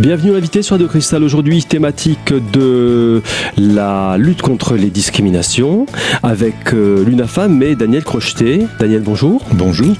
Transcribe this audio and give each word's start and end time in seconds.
Bienvenue 0.00 0.32
l'invité 0.32 0.62
sur 0.62 0.74
Radio 0.74 0.86
Cristal. 0.86 1.24
Aujourd'hui, 1.24 1.64
thématique 1.64 2.32
de 2.52 3.20
la 3.56 4.16
lutte 4.16 4.42
contre 4.42 4.76
les 4.76 4.90
discriminations 4.90 5.86
avec 6.22 6.72
euh, 6.72 7.04
l'UNAFAM 7.04 7.52
mais 7.52 7.74
Daniel 7.74 8.04
Crocheté. 8.04 8.68
Daniel, 8.78 9.02
bonjour. 9.02 9.44
Bonjour. 9.54 9.96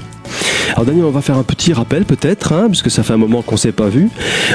Alors 0.73 0.85
Daniel, 0.85 1.05
on 1.05 1.11
va 1.11 1.21
faire 1.21 1.37
un 1.37 1.43
petit 1.43 1.73
rappel 1.73 2.05
peut-être, 2.05 2.53
hein, 2.53 2.67
puisque 2.67 2.91
ça 2.91 3.03
fait 3.03 3.13
un 3.13 3.17
moment 3.17 3.41
qu'on 3.41 3.55
ne 3.55 3.59
s'est 3.59 3.71
pas 3.71 3.89
vu. 3.89 4.09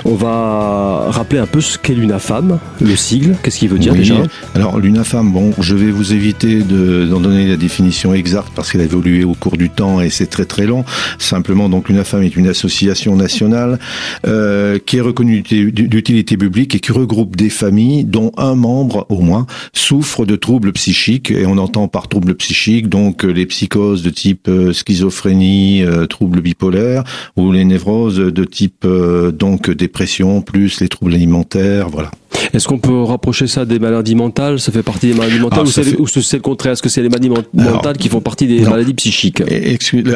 On 0.04 0.14
va 0.14 1.06
rappeler 1.10 1.38
un 1.38 1.46
peu 1.46 1.60
ce 1.60 1.78
qu'est 1.78 1.94
l'UNAFAM, 1.94 2.58
le 2.80 2.96
sigle, 2.96 3.36
qu'est-ce 3.42 3.58
qu'il 3.58 3.68
veut 3.68 3.78
dire 3.78 3.94
déjà 3.94 4.16
Alors 4.54 4.78
l'UNAFAM, 4.78 5.32
bon, 5.32 5.52
je 5.58 5.74
vais 5.74 5.90
vous 5.90 6.12
éviter 6.12 6.62
d'en 6.62 7.20
donner 7.20 7.46
la 7.46 7.56
définition 7.56 8.14
exacte 8.14 8.48
parce 8.54 8.70
qu'elle 8.70 8.80
a 8.80 8.84
évolué 8.84 9.24
au 9.24 9.34
cours 9.34 9.56
du 9.56 9.70
temps 9.70 10.00
et 10.00 10.10
c'est 10.10 10.26
très 10.26 10.44
très 10.44 10.66
long. 10.66 10.84
Simplement, 11.18 11.68
donc 11.68 11.88
l'UNAFAM 11.88 12.22
est 12.22 12.36
une 12.36 12.48
association 12.48 13.16
nationale 13.16 13.78
euh, 14.26 14.78
qui 14.84 14.98
est 14.98 15.00
reconnue 15.00 15.42
d'utilité 15.42 16.36
publique 16.36 16.74
et 16.74 16.80
qui 16.80 16.92
regroupe 16.92 17.36
des 17.36 17.50
familles 17.50 18.04
dont 18.04 18.32
un 18.36 18.54
membre 18.54 19.06
au 19.08 19.20
moins 19.20 19.46
souffre 19.72 20.24
de 20.24 20.36
troubles 20.36 20.72
psychiques 20.72 21.30
et 21.30 21.46
on 21.46 21.58
entend 21.58 21.88
par 21.88 22.08
troubles 22.08 22.34
psychiques 22.34 22.88
donc 22.88 23.22
les 23.22 23.46
psychoses 23.46 24.02
de 24.02 24.10
type 24.10 24.48
euh, 24.48 24.72
schizophrénie, 24.72 25.82
euh, 25.82 26.03
troubles 26.06 26.40
bipolaires 26.40 27.04
ou 27.36 27.52
les 27.52 27.64
névroses 27.64 28.18
de 28.18 28.44
type 28.44 28.84
euh, 28.84 29.30
donc 29.30 29.70
dépression 29.70 30.42
plus 30.42 30.80
les 30.80 30.88
troubles 30.88 31.14
alimentaires, 31.14 31.88
voilà. 31.88 32.10
Est-ce 32.52 32.68
qu'on 32.68 32.78
peut 32.78 33.02
rapprocher 33.02 33.46
ça 33.46 33.64
des 33.64 33.78
maladies 33.78 34.14
mentales? 34.14 34.60
Ça 34.60 34.72
fait 34.72 34.82
partie 34.82 35.08
des 35.08 35.14
maladies 35.14 35.38
mentales 35.38 35.60
ah, 35.66 36.00
ou 36.00 36.06
c'est 36.06 36.36
le 36.36 36.42
contraire? 36.42 36.72
Est-ce 36.72 36.82
que 36.82 36.88
c'est 36.88 37.02
les 37.02 37.08
maladies 37.08 37.30
mentales 37.52 37.96
qui 37.96 38.08
font 38.08 38.20
partie 38.20 38.46
des 38.46 38.60
maladies 38.60 38.94
psychiques? 38.94 39.42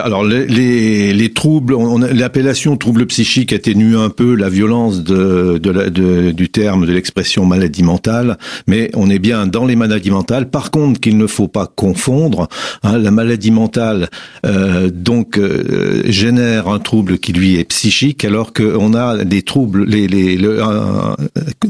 Alors 0.03 0.25
les, 0.25 1.13
les, 1.13 1.33
troubles, 1.33 1.77
l'appellation 2.13 2.77
trouble 2.77 3.07
psychique 3.07 3.53
atténue 3.53 3.97
un 3.97 4.11
peu 4.11 4.35
la 4.35 4.49
violence 4.49 5.03
de, 5.03 5.59
de, 5.59 6.31
du 6.31 6.49
terme 6.49 6.87
de 6.87 6.93
l'expression 6.93 7.45
maladie 7.45 7.83
mentale, 7.83 8.39
mais 8.67 8.91
on 8.95 9.11
est 9.11 9.19
bien 9.19 9.47
dans 9.47 9.65
les 9.65 9.77
maladies 9.77 10.11
mentales. 10.11 10.51
Par 10.51 10.71
contre, 10.71 11.01
qu'il 11.01 11.17
ne 11.17 11.27
faut 11.27 11.49
pas 11.49 11.67
confondre, 11.67 12.49
hein, 12.83 12.99
la 12.99 13.11
maladie 13.11 13.51
mentale 13.51 14.09
euh, 14.47 14.91
donc 14.93 15.39
euh, 15.79 16.03
génère 16.07 16.69
un 16.69 16.79
trouble 16.79 17.19
qui 17.19 17.33
lui 17.33 17.57
est 17.57 17.65
psychique, 17.65 18.25
alors 18.25 18.53
qu'on 18.53 18.95
a 18.95 19.25
des 19.25 19.43
troubles, 19.43 19.85
les, 19.85 20.07
les 20.09 20.37
le, 20.37 20.61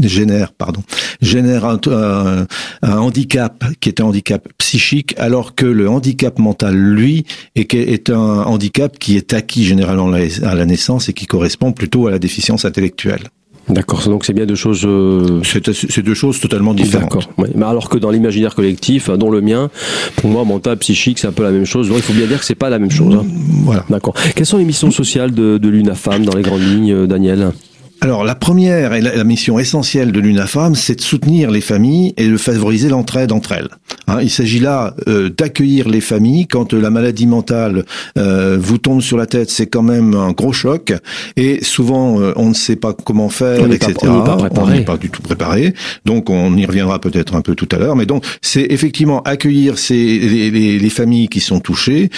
génère 0.00 0.52
pardon, 0.52 0.82
génère 1.20 1.64
un, 1.66 2.46
handicap 2.82 3.64
qui 3.80 3.88
est 3.88 4.00
un 4.00 4.04
handicap 4.04 4.48
psychique, 4.58 5.14
alors 5.18 5.54
que 5.54 5.66
le 5.66 5.88
handicap 5.88 6.38
mental, 6.38 6.74
lui, 6.74 7.24
est, 7.54 7.72
est 7.74 8.10
un 8.10 8.42
handicap 8.42 8.98
qui 8.98 9.16
est 9.16 9.32
acquis 9.32 9.64
généralement 9.64 10.12
à 10.12 10.54
la 10.54 10.66
naissance 10.66 11.08
et 11.08 11.12
qui 11.12 11.26
correspond 11.26 11.72
plutôt 11.72 12.06
à 12.06 12.10
la 12.10 12.18
déficience 12.18 12.64
intellectuelle. 12.64 13.28
D'accord, 13.68 14.02
donc 14.08 14.24
c'est 14.24 14.32
bien 14.32 14.46
deux 14.46 14.54
choses. 14.54 14.82
Euh, 14.84 15.40
c'est 15.44 16.02
deux 16.02 16.14
choses 16.14 16.40
totalement 16.40 16.74
différentes. 16.74 17.10
D'accord. 17.10 17.30
Mais 17.36 17.64
alors 17.64 17.88
que 17.88 17.98
dans 17.98 18.10
l'imaginaire 18.10 18.54
collectif, 18.54 19.10
dont 19.10 19.30
le 19.30 19.40
mien, 19.40 19.70
pour 20.16 20.30
moi, 20.30 20.44
mental, 20.44 20.78
psychique, 20.78 21.18
c'est 21.18 21.26
un 21.26 21.32
peu 21.32 21.42
la 21.42 21.50
même 21.50 21.66
chose. 21.66 21.88
Donc 21.88 21.98
il 21.98 22.02
faut 22.02 22.12
bien 22.12 22.26
dire 22.26 22.38
que 22.38 22.44
c'est 22.44 22.54
pas 22.54 22.70
la 22.70 22.78
même 22.78 22.90
chose. 22.90 23.14
Hein. 23.14 23.26
Voilà. 23.64 23.84
D'accord. 23.90 24.14
Quelles 24.34 24.46
sont 24.46 24.58
les 24.58 24.64
missions 24.64 24.90
sociales 24.90 25.32
de, 25.32 25.58
de 25.58 25.68
l'UNAFAM 25.68 26.24
dans 26.24 26.36
les 26.36 26.42
grandes 26.42 26.62
lignes, 26.62 26.92
euh, 26.92 27.06
Daniel? 27.06 27.52
Alors 28.00 28.24
la 28.24 28.34
première 28.34 28.94
et 28.94 29.00
la, 29.00 29.24
mission 29.24 29.58
essentielle 29.58 30.12
de 30.12 30.20
l'UNAFAM, 30.20 30.74
c'est 30.74 30.94
de 30.94 31.00
soutenir 31.00 31.50
les 31.50 31.60
familles 31.60 32.14
et 32.16 32.28
de 32.28 32.36
favoriser 32.36 32.88
l'entraide 32.88 33.32
entre 33.32 33.52
elles. 33.52 33.68
Hein, 34.06 34.18
il 34.22 34.30
s'agit 34.30 34.60
là 34.60 34.94
euh, 35.08 35.30
d'accueillir 35.30 35.88
les 35.88 36.00
familles 36.00 36.46
quand 36.46 36.72
euh, 36.72 36.80
la 36.80 36.90
maladie 36.90 37.26
mentale 37.26 37.84
euh, 38.16 38.56
vous 38.60 38.78
tombe 38.78 39.02
sur 39.02 39.16
la 39.16 39.26
tête, 39.26 39.50
c'est 39.50 39.66
quand 39.66 39.82
même 39.82 40.14
un 40.14 40.30
gros 40.30 40.52
choc 40.52 40.92
et 41.36 41.62
souvent 41.64 42.18
on 42.36 42.48
ne 42.48 42.54
sait 42.54 42.76
pas 42.76 42.92
comment 42.92 43.28
faire, 43.28 43.70
etc. 43.70 43.94
on 44.04 44.66
n'est 44.68 44.84
pas, 44.84 44.96
du 44.96 45.10
tout 45.10 45.22
préparé, 45.22 45.74
donc 46.04 46.30
on 46.30 46.56
y 46.56 46.66
reviendra 46.66 47.00
peut-être 47.00 47.34
un 47.34 47.40
peu 47.40 47.54
tout 47.54 47.68
à 47.72 47.78
l'heure. 47.78 47.96
Mais 47.96 48.06
donc 48.06 48.24
c'est 48.42 48.66
effectivement 48.70 49.22
accueillir 49.22 49.78
ces 49.78 49.96
les, 49.96 50.50
les, 50.50 50.78
les, 50.78 50.90
familles 50.90 51.28
qui 51.28 51.40
sont 51.40 51.60
touchées. 51.60 52.10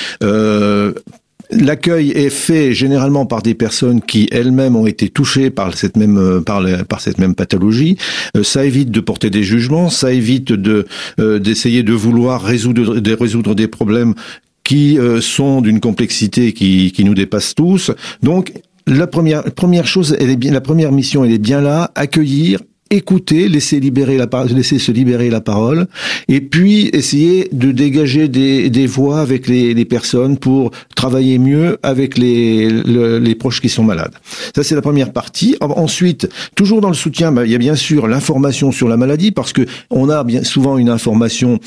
L'accueil 1.53 2.11
est 2.11 2.31
fait 2.31 2.73
généralement 2.73 3.27
par 3.27 3.43
des 3.43 3.55
personnes 3.55 4.01
qui 4.01 4.29
elles-mêmes 4.31 4.77
ont 4.77 4.87
été 4.87 5.09
touchées 5.09 5.51
par 5.51 5.77
cette 5.77 5.97
même 5.97 6.17
euh, 6.19 6.41
par, 6.41 7.01
cette 7.01 7.19
même 7.19 7.35
pathologie. 7.35 7.97
Euh, 8.37 8.43
ça 8.43 8.65
évite 8.65 8.91
de 8.91 9.01
porter 9.01 9.31
des 9.31 9.43
jugements, 9.43 9.91
ça 9.91 10.13
évite 10.13 10.53
euh, 10.53 11.39
d'essayer 11.39 11.83
de 11.83 11.93
vouloir 11.93 12.43
résoudre 12.43 13.01
de 13.01 13.13
résoudre 13.15 13.55
des 13.55 13.67
problèmes 13.67 14.15
qui 14.63 14.99
sont 15.21 15.63
d'une 15.63 15.81
complexité 15.81 16.53
qui, 16.53 17.03
nous 17.05 17.15
dépasse 17.15 17.57
tous. 17.57 17.91
Donc 18.23 18.53
la 18.87 19.09
première 19.09 19.43
première 19.43 19.87
chose, 19.89 20.17
la 20.17 20.61
première 20.61 20.93
mission, 20.93 21.25
elle 21.25 21.33
est 21.33 21.39
bien 21.39 21.61
là, 21.61 21.91
accueillir, 21.97 22.61
écouter, 22.91 23.49
laisser 23.49 23.79
libérer 23.81 24.17
la 24.17 24.29
laisser 24.55 24.79
se 24.79 24.91
libérer 24.91 25.31
la 25.31 25.41
parole, 25.41 25.87
et 26.29 26.41
puis 26.41 26.91
essayer 26.93 27.49
de 27.53 27.73
dégager 27.73 28.29
des, 28.29 28.69
des 28.69 28.87
voix 28.87 29.21
avec 29.21 29.47
les, 29.47 29.75
les, 29.75 29.85
personnes 29.85 30.39
pour 30.39 30.71
travailler 30.95 31.39
mieux 31.39 31.79
avec 31.83 32.19
les, 32.19 32.69
les 32.69 33.35
proches 33.35 33.61
qui 33.61 33.69
sont 33.69 33.85
malades. 33.85 34.15
Ça 34.55 34.63
c'est 34.63 34.75
la 34.75 34.83
première 34.83 35.13
partie. 35.13 35.57
Ensuite, 35.61 36.29
toujours 36.55 36.81
dans 36.81 36.89
le 36.89 36.95
soutien, 36.95 37.33
bah, 37.33 37.47
il 37.47 37.53
y 37.53 37.55
a 37.55 37.59
bien 37.59 37.77
sûr 37.77 38.09
l'information 38.09 38.73
sur 38.73 38.89
la 38.89 38.97
maladie 38.97 39.31
parce 39.31 39.53
que 39.53 39.63
on 39.91 40.09
a 40.09 40.25
bien 40.25 40.43
souvent 40.43 40.77
une 40.77 40.89
information, 40.89 41.61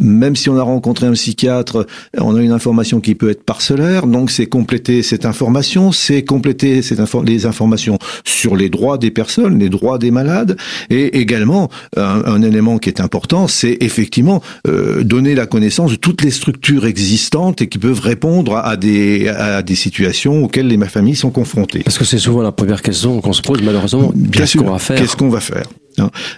même 0.00 0.36
si 0.36 0.48
on 0.50 0.56
a 0.56 0.62
rencontré 0.62 1.06
un 1.06 1.12
psychiatre, 1.12 1.86
on 2.16 2.36
a 2.36 2.42
une 2.42 2.52
information 2.52 3.00
qui 3.00 3.14
peut 3.14 3.30
être 3.30 3.44
parcellaire. 3.44 4.06
Donc 4.06 4.30
c'est 4.30 4.46
compléter 4.46 5.02
cette 5.02 5.26
information, 5.26 5.92
c'est 5.92 6.22
compléter 6.22 6.82
cette 6.82 7.00
les 7.24 7.46
informations 7.46 7.98
sur 8.24 8.56
les 8.56 8.68
droits 8.68 8.98
des 8.98 9.10
personnes, 9.10 9.58
les 9.58 9.68
droits 9.68 9.98
des 9.98 10.10
malades 10.10 10.56
et 10.90 11.18
également, 11.18 11.70
un, 11.96 12.42
élément 12.42 12.78
qui 12.78 12.88
est 12.88 13.00
important, 13.00 13.48
c'est 13.48 13.76
effectivement 13.80 14.42
euh, 14.66 15.02
donner 15.02 15.34
la 15.34 15.46
connaissance 15.46 15.90
de 15.90 15.96
toutes 15.96 16.22
les 16.22 16.30
structures 16.30 16.86
existantes 16.86 17.62
et 17.62 17.68
qui 17.68 17.78
peuvent 17.78 18.00
répondre 18.00 18.56
à 18.56 18.76
des, 18.76 19.28
à 19.28 19.62
des 19.62 19.74
situations 19.74 20.44
auxquelles 20.44 20.68
les 20.68 20.78
familles 20.86 21.16
sont 21.16 21.30
confrontées. 21.30 21.82
Parce 21.84 21.98
que 21.98 22.04
c'est 22.04 22.18
souvent 22.18 22.42
la 22.42 22.52
première 22.52 22.82
question 22.82 23.20
qu'on 23.20 23.32
se 23.32 23.42
pose, 23.42 23.62
malheureusement. 23.62 24.12
Qu'est-ce 24.32 24.56
qu'on 24.56 24.70
va 24.70 24.78
faire? 24.78 24.98
Qu'est-ce 24.98 25.16
qu'on 25.16 25.28
va 25.28 25.40
faire? 25.40 25.64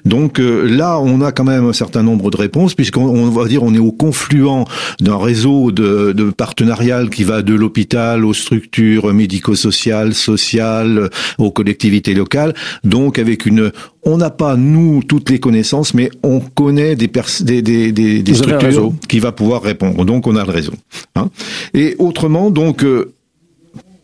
Donc 0.04 0.40
euh, 0.40 0.66
là, 0.66 0.98
on 0.98 1.20
a 1.20 1.32
quand 1.32 1.44
même 1.44 1.66
un 1.66 1.72
certain 1.72 2.02
nombre 2.02 2.30
de 2.30 2.36
réponses, 2.36 2.74
puisqu'on 2.74 3.30
va 3.30 3.46
dire 3.46 3.62
on 3.62 3.74
est 3.74 3.78
au 3.78 3.92
confluent 3.92 4.64
d'un 5.00 5.18
réseau 5.18 5.70
de, 5.70 6.12
de 6.12 6.30
partenarial 6.30 7.10
qui 7.10 7.24
va 7.24 7.42
de 7.42 7.54
l'hôpital 7.54 8.24
aux 8.24 8.34
structures 8.34 9.12
médico-sociales, 9.12 10.14
sociales, 10.14 11.10
aux 11.38 11.50
collectivités 11.50 12.14
locales. 12.14 12.54
Donc 12.84 13.18
avec 13.18 13.46
une, 13.46 13.72
on 14.04 14.16
n'a 14.16 14.30
pas 14.30 14.56
nous 14.56 15.02
toutes 15.02 15.30
les 15.30 15.38
connaissances, 15.38 15.94
mais 15.94 16.10
on 16.22 16.40
connaît 16.40 16.96
des, 16.96 17.10
des, 17.42 17.62
des, 17.62 17.92
des, 18.22 18.34
structures 18.34 18.92
qui 19.08 19.20
va 19.20 19.32
pouvoir 19.32 19.62
répondre. 19.62 20.04
Donc 20.04 20.26
on 20.26 20.36
a 20.36 20.44
le 20.44 20.50
réseau. 20.50 20.74
Hein. 21.14 21.30
Et 21.74 21.94
autrement, 21.98 22.50
donc 22.50 22.84
euh, 22.84 23.12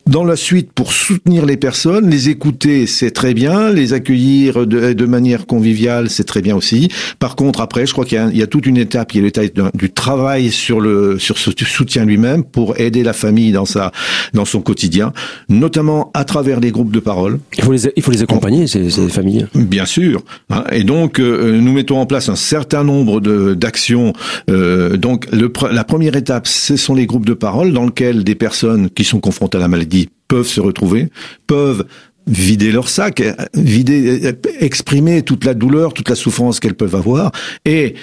dans 0.08 0.24
la 0.24 0.36
suite, 0.36 0.72
pour 0.72 0.92
soutenir 0.92 1.44
les 1.44 1.58
personnes, 1.58 2.08
les 2.08 2.30
écouter, 2.30 2.86
c'est 2.86 3.10
très 3.10 3.34
bien, 3.34 3.70
les 3.70 3.92
accueillir 3.92 4.66
de, 4.66 4.94
de 4.94 5.06
manière 5.06 5.46
conviviale, 5.46 6.08
c'est 6.08 6.24
très 6.24 6.40
bien 6.40 6.56
aussi. 6.56 6.88
Par 7.18 7.36
contre, 7.36 7.60
après, 7.60 7.86
je 7.86 7.92
crois 7.92 8.06
qu'il 8.06 8.18
y, 8.32 8.38
y, 8.38 8.42
a 8.42 8.46
toute 8.46 8.64
une 8.64 8.78
étape 8.78 9.12
qui 9.12 9.18
est 9.18 9.22
l'étape 9.22 9.76
du 9.76 9.90
travail 9.90 10.50
sur 10.50 10.80
le 10.80 11.18
sur 11.18 11.36
ce 11.36 11.50
soutien 11.64 12.06
lui-même 12.06 12.42
pour 12.42 12.80
aider 12.80 13.02
la 13.02 13.12
famille 13.12 13.52
dans 13.52 13.66
sa 13.66 13.92
dans 14.32 14.46
son 14.46 14.62
quotidien, 14.62 15.12
notamment 15.50 16.10
à 16.14 16.24
travers 16.24 16.60
les 16.60 16.70
groupes 16.70 16.90
de 16.90 17.00
parole. 17.00 17.38
Il 17.58 17.64
faut 17.64 17.72
les 17.72 17.90
il 17.96 18.02
faut 18.02 18.10
les 18.10 18.22
accompagner 18.22 18.66
ces, 18.66 18.88
ces 18.88 19.08
familles. 19.08 19.46
Bien 19.54 19.84
sûr. 19.84 20.22
Hein. 20.48 20.64
Et 20.72 20.84
donc 20.84 21.20
euh, 21.20 21.60
nous 21.60 21.72
mettons 21.72 21.98
en 21.98 22.06
place 22.06 22.30
un 22.30 22.36
certain 22.36 22.82
nombre 22.82 23.20
de 23.20 23.52
d'actions. 23.52 24.14
Euh, 24.48 24.96
donc 24.96 25.26
le, 25.32 25.52
la 25.70 25.84
première 25.84 26.16
étape, 26.16 26.46
ce 26.46 26.76
sont 26.76 26.94
les 26.94 27.06
groupes 27.06 27.26
de 27.26 27.34
parole 27.34 27.72
dans 27.72 27.84
lesquels 27.84 28.24
des 28.24 28.34
personnes 28.34 28.88
qui 28.88 29.04
sont 29.04 29.20
confrontées 29.20 29.58
à 29.58 29.60
la 29.60 29.68
maladie 29.68 29.97
peuvent 30.28 30.46
se 30.46 30.60
retrouver, 30.60 31.08
peuvent 31.46 31.84
vider 32.26 32.70
leur 32.70 32.88
sac, 32.88 33.22
vider, 33.54 34.34
exprimer 34.60 35.22
toute 35.22 35.44
la 35.44 35.54
douleur, 35.54 35.94
toute 35.94 36.10
la 36.10 36.14
souffrance 36.14 36.60
qu'elles 36.60 36.74
peuvent 36.74 36.94
avoir, 36.94 37.32
et 37.64 37.94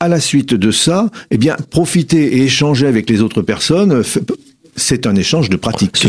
à 0.00 0.08
la 0.08 0.20
suite 0.20 0.54
de 0.54 0.70
ça, 0.70 1.10
eh 1.30 1.38
bien, 1.38 1.56
profiter 1.70 2.36
et 2.36 2.42
échanger 2.42 2.86
avec 2.86 3.08
les 3.08 3.22
autres 3.22 3.42
personnes, 3.42 4.02
c'est 4.76 5.06
un 5.06 5.14
échange 5.14 5.50
de 5.50 5.56
pratiques. 5.56 5.96
C'est 5.96 6.08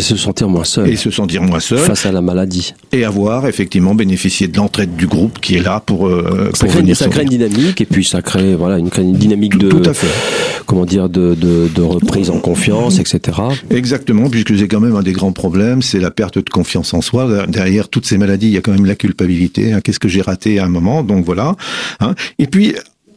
se 0.00 0.16
sentir 0.16 0.48
moins 0.48 0.64
seul. 0.64 0.88
Et 0.88 0.96
se 0.96 1.10
sentir 1.10 1.42
moins 1.42 1.60
seul. 1.60 1.78
Face 1.78 2.06
à 2.06 2.12
la 2.12 2.20
maladie. 2.20 2.74
Et 2.92 3.04
avoir 3.04 3.46
effectivement 3.46 3.94
bénéficié 3.94 4.48
de 4.48 4.56
l'entraide 4.56 4.96
du 4.96 5.06
groupe 5.06 5.40
qui 5.40 5.56
est 5.56 5.62
là 5.62 5.80
pour, 5.80 6.08
euh, 6.08 6.50
ça 6.54 6.66
crée, 6.66 6.94
ça 6.94 7.08
crée 7.08 7.22
une 7.22 7.28
dynamique 7.28 7.80
et 7.80 7.84
puis 7.84 8.04
ça 8.04 8.22
crée 8.22 8.54
voilà 8.54 8.78
une, 8.78 8.90
une 8.98 9.12
dynamique 9.12 9.58
de 9.58 9.68
tout 9.68 9.82
à 9.84 9.94
fait. 9.94 10.06
comment 10.66 10.84
dire 10.84 11.08
de, 11.08 11.34
de, 11.34 11.68
de 11.74 11.82
reprise 11.82 12.30
en 12.30 12.38
confiance 12.38 12.98
etc. 12.98 13.38
Exactement 13.70 14.28
puisque 14.30 14.56
c'est 14.58 14.68
quand 14.68 14.80
même 14.80 14.96
un 14.96 15.02
des 15.02 15.12
grands 15.12 15.32
problèmes 15.32 15.82
c'est 15.82 16.00
la 16.00 16.10
perte 16.10 16.38
de 16.38 16.50
confiance 16.50 16.94
en 16.94 17.00
soi 17.02 17.46
derrière 17.46 17.88
toutes 17.88 18.06
ces 18.06 18.18
maladies 18.18 18.46
il 18.46 18.52
y 18.52 18.58
a 18.58 18.60
quand 18.60 18.72
même 18.72 18.86
la 18.86 18.94
culpabilité 18.94 19.72
hein. 19.72 19.80
qu'est-ce 19.80 20.00
que 20.00 20.08
j'ai 20.08 20.22
raté 20.22 20.58
à 20.58 20.64
un 20.64 20.68
moment? 20.68 21.02
Donc 21.02 21.24
voilà 21.24 21.56
hein. 22.00 22.14
et 22.38 22.46
puis 22.46 22.74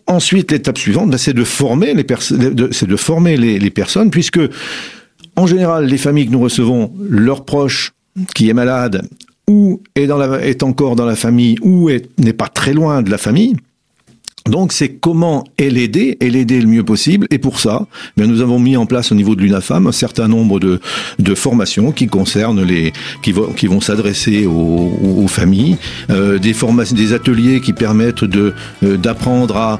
Ensuite, 0.09 0.51
l'étape 0.51 0.79
suivante, 0.79 1.11
ben, 1.11 1.17
c'est 1.17 1.33
de 1.33 1.43
former 1.43 1.93
les 1.93 3.69
personnes, 3.69 4.09
puisque 4.09 4.39
en 5.35 5.45
général, 5.45 5.85
les 5.85 5.97
familles 5.97 6.25
que 6.25 6.31
nous 6.31 6.41
recevons, 6.41 6.91
leurs 6.99 7.45
proches 7.45 7.93
qui 8.35 8.49
est 8.49 8.53
malade 8.53 9.07
ou 9.47 9.81
est 9.95 10.63
encore 10.63 10.95
dans 10.95 11.05
la 11.05 11.15
famille 11.15 11.57
ou 11.61 11.89
n'est 12.17 12.33
pas 12.33 12.47
très 12.47 12.73
loin 12.73 13.01
de 13.01 13.09
la 13.09 13.17
famille. 13.17 13.55
Donc 14.49 14.73
c'est 14.73 14.89
comment 14.89 15.43
elle 15.57 15.73
l'aider 15.73 16.17
et 16.19 16.29
l'aider 16.29 16.59
le 16.59 16.67
mieux 16.67 16.83
possible. 16.83 17.27
Et 17.29 17.37
pour 17.37 17.59
ça, 17.59 17.85
bien, 18.17 18.27
nous 18.27 18.41
avons 18.41 18.59
mis 18.59 18.75
en 18.77 18.85
place 18.85 19.11
au 19.11 19.15
niveau 19.15 19.35
de 19.35 19.41
l'UNAFAM 19.41 19.87
un 19.87 19.91
certain 19.91 20.27
nombre 20.27 20.59
de, 20.59 20.79
de 21.19 21.35
formations 21.35 21.91
qui 21.91 22.07
concernent 22.07 22.63
les 22.63 22.91
qui 23.21 23.31
vont 23.31 23.53
qui 23.53 23.67
vont 23.67 23.81
s'adresser 23.81 24.45
aux, 24.45 24.91
aux, 25.23 25.27
familles, 25.27 25.77
euh, 26.09 26.39
des 26.39 26.53
formations, 26.53 26.95
des 26.95 27.13
ateliers 27.13 27.61
qui 27.61 27.73
permettent 27.73 28.23
de 28.23 28.53
euh, 28.83 28.97
d'apprendre 28.97 29.55
à 29.55 29.79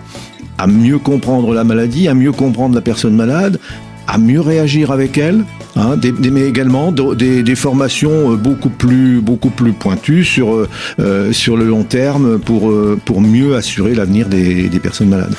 à 0.60 0.68
mieux 0.68 1.00
comprendre 1.00 1.54
la 1.54 1.64
maladie, 1.64 2.10
à 2.10 2.14
mieux 2.14 2.34
comprendre 2.34 2.76
la 2.76 2.82
personne 2.82 3.16
malade, 3.16 3.60
à 4.10 4.18
mieux 4.18 4.42
réagir 4.42 4.90
avec 4.92 5.20
elle, 5.20 5.44
hein, 5.76 5.96
mais 6.32 6.42
également 6.42 6.92
des, 6.92 7.56
formations 7.56 8.34
euh, 8.34 8.36
beaucoup 8.36 8.70
plus 8.70 9.22
beaucoup 9.22 9.52
plus 9.52 9.74
pointues 9.74 10.24
sur 10.24 10.54
euh, 10.54 10.68
euh, 11.00 11.32
sur 11.32 11.58
le 11.58 11.66
long 11.66 11.84
terme 11.84 12.40
pour 12.40 12.74
pour 13.06 13.22
mieux 13.22 13.56
assurer 13.56 13.94
l'avenir 13.94 14.28
des, 14.28 14.68
des, 14.68 14.80
personnes 14.80 15.10
malades. 15.10 15.36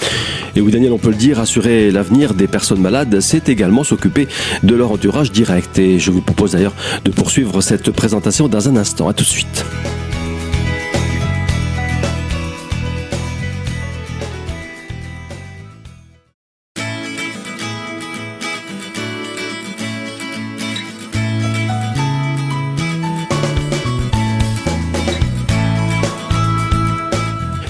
Et 0.55 0.61
oui, 0.61 0.71
Daniel, 0.71 0.93
on 0.93 0.99
peut 0.99 1.11
le 1.11 1.17
dire, 1.17 1.41
assurer 1.41 1.91
l'avenir 1.91 2.35
des 2.35 2.47
personnes 2.47 2.81
malades, 2.81 3.21
c'est 3.21 3.49
également 3.49 3.83
s'occuper 3.83 4.29
de 4.63 4.75
leur 4.75 4.93
entourage 4.93 5.33
direct. 5.33 5.79
Et 5.79 5.99
je 5.99 6.11
vous 6.13 6.21
propose 6.21 6.53
d'ailleurs 6.53 6.75
de 7.05 7.11
poursuivre 7.11 7.61
cette 7.61 7.91
présentation 7.91 8.47
dans 8.49 8.69
un 8.69 8.77
instant. 8.77 9.09
À 9.09 9.15
tout 9.15 9.25
de 9.25 9.29
suite. 9.29 9.65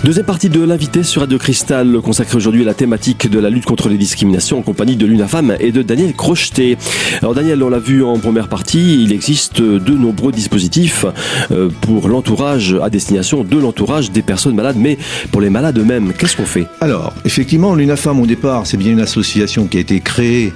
Deuxième 0.03 0.25
partie 0.25 0.49
de 0.49 0.63
l'invité 0.63 1.03
sur 1.03 1.21
Radio 1.21 1.37
Cristal, 1.37 2.01
consacrée 2.03 2.39
aujourd'hui 2.39 2.63
à 2.63 2.65
la 2.65 2.73
thématique 2.73 3.29
de 3.29 3.39
la 3.39 3.51
lutte 3.51 3.67
contre 3.67 3.91
les 3.91 3.99
discriminations 3.99 4.59
en 4.59 4.63
compagnie 4.63 4.97
de 4.97 5.05
l'UNAFAM 5.05 5.57
et 5.61 5.73
de 5.73 5.83
Daniel 5.83 6.15
Crocheté. 6.15 6.79
Alors 7.21 7.35
Daniel, 7.35 7.63
on 7.63 7.69
l'a 7.69 7.79
vu 7.79 8.03
en 8.03 8.19
première 8.19 8.49
partie, 8.49 9.05
il 9.05 9.13
existe 9.13 9.61
de 9.61 9.93
nombreux 9.93 10.33
dispositifs 10.33 11.05
euh, 11.51 11.69
pour 11.83 12.09
l'entourage, 12.09 12.75
à 12.83 12.89
destination 12.89 13.45
de 13.45 13.59
l'entourage 13.59 14.11
des 14.11 14.23
personnes 14.23 14.55
malades, 14.55 14.77
mais 14.79 14.97
pour 15.33 15.43
les 15.43 15.51
malades 15.51 15.79
eux-mêmes, 15.79 16.15
qu'est-ce 16.15 16.35
qu'on 16.35 16.47
fait? 16.47 16.67
Alors, 16.81 17.13
effectivement, 17.27 17.75
l'UNAFAM 17.75 18.21
au 18.21 18.27
départ, 18.27 18.67
c'est 18.67 18.79
bien 18.79 18.93
une 18.93 19.01
association 19.01 19.67
qui 19.67 19.77
a 19.77 19.81
été 19.81 20.01
créée 20.01 20.55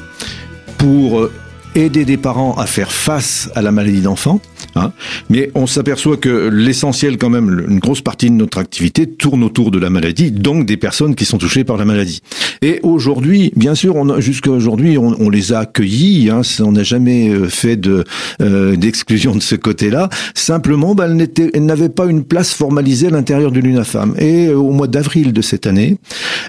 pour 0.79 1.20
euh, 1.20 1.31
aider 1.75 2.06
des 2.06 2.17
parents 2.17 2.55
à 2.55 2.64
faire 2.64 2.91
face 2.91 3.50
à 3.55 3.61
la 3.61 3.73
maladie 3.73 4.00
d'enfant. 4.00 4.41
Hein. 4.77 4.93
Mais 5.31 5.51
on 5.55 5.67
s'aperçoit 5.67 6.17
que 6.17 6.49
l'essentiel, 6.49 7.19
quand 7.19 7.31
même, 7.31 7.65
une 7.69 7.79
grosse 7.79 8.01
partie 8.01 8.31
de 8.31 8.35
notre 8.35 8.59
activité 8.59 9.07
tourne 9.07 9.43
autour 9.43 9.71
de 9.71 9.79
la 9.79 9.91
maladie, 9.91 10.31
donc 10.31 10.67
des 10.67 10.77
personnes 10.77 11.15
qui 11.15 11.25
sont 11.25 11.39
touchées 11.39 11.65
par 11.65 11.77
la 11.77 11.85
maladie. 11.85 12.21
Et 12.63 12.81
aujourd'hui, 12.83 13.53
bien 13.57 13.75
sûr, 13.75 14.21
jusqu'à 14.21 14.51
aujourd'hui, 14.51 14.99
on, 14.99 15.15
on, 15.21 15.31
les 15.31 15.53
a 15.53 15.61
accueillis. 15.61 16.31
Hein, 16.31 16.43
on 16.61 16.73
n'a 16.73 16.83
jamais 16.83 17.29
euh, 17.29 17.49
fait 17.49 17.77
de 17.77 18.05
euh, 18.41 18.77
d'exclusion 18.77 19.35
de 19.35 19.41
ce 19.41 19.55
côté-là. 19.55 20.09
Simplement, 20.35 20.95
bah, 20.95 21.07
elle 21.09 21.65
n'avait 21.65 21.89
pas 21.89 22.07
une 22.07 22.25
place 22.25 22.53
formalisée 22.53 23.09
à 23.09 23.11
l'intérieur 23.11 23.53
de 23.53 23.61
l'UNAFAM. 23.61 24.15
Et 24.19 24.47
euh, 24.47 24.57
au 24.57 24.73
mois 24.73 24.87
d'avril 24.87 25.33
de 25.33 25.43
cette 25.43 25.67
année, 25.67 25.99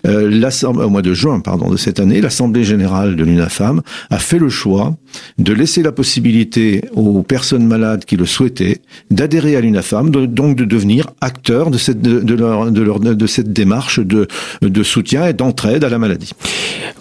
euh, 0.08 0.50
au 0.64 0.90
mois 0.90 1.02
de 1.02 1.14
juin, 1.14 1.40
pardon, 1.40 1.70
de 1.70 1.78
cette 1.78 2.00
année, 2.00 2.22
l'Assemblée 2.22 2.64
générale 2.64 3.16
de 3.16 3.24
l'UNAFAM 3.24 3.82
a 4.10 4.20
fait 4.20 4.40
le 4.40 4.50
choix 4.50 4.96
de 5.38 5.54
laisser 5.54 5.84
la 5.84 5.92
possibilité 5.92 6.86
aux 6.94 7.24
personnes 7.24 7.66
malades 7.66 8.05
qui 8.06 8.16
le 8.16 8.25
souhaitaient 8.25 8.81
d'adhérer 9.12 9.56
à 9.56 9.62
l'UNAFAM, 9.62 10.10
donc 10.12 10.56
de 10.56 10.66
devenir 10.66 11.07
acteurs 11.22 11.72
de 11.72 11.78
cette, 11.78 12.02
de, 12.02 12.34
leur, 12.34 12.72
de, 12.72 12.81
leur, 12.81 13.00
de 13.00 13.28
cette 13.28 13.54
démarche 13.54 14.00
de, 14.00 14.28
de 14.62 14.84
soutien 14.84 15.28
et 15.28 15.34
d'entraide 15.34 15.84
à 15.84 15.90
la 15.90 15.98
maladie. 15.98 16.31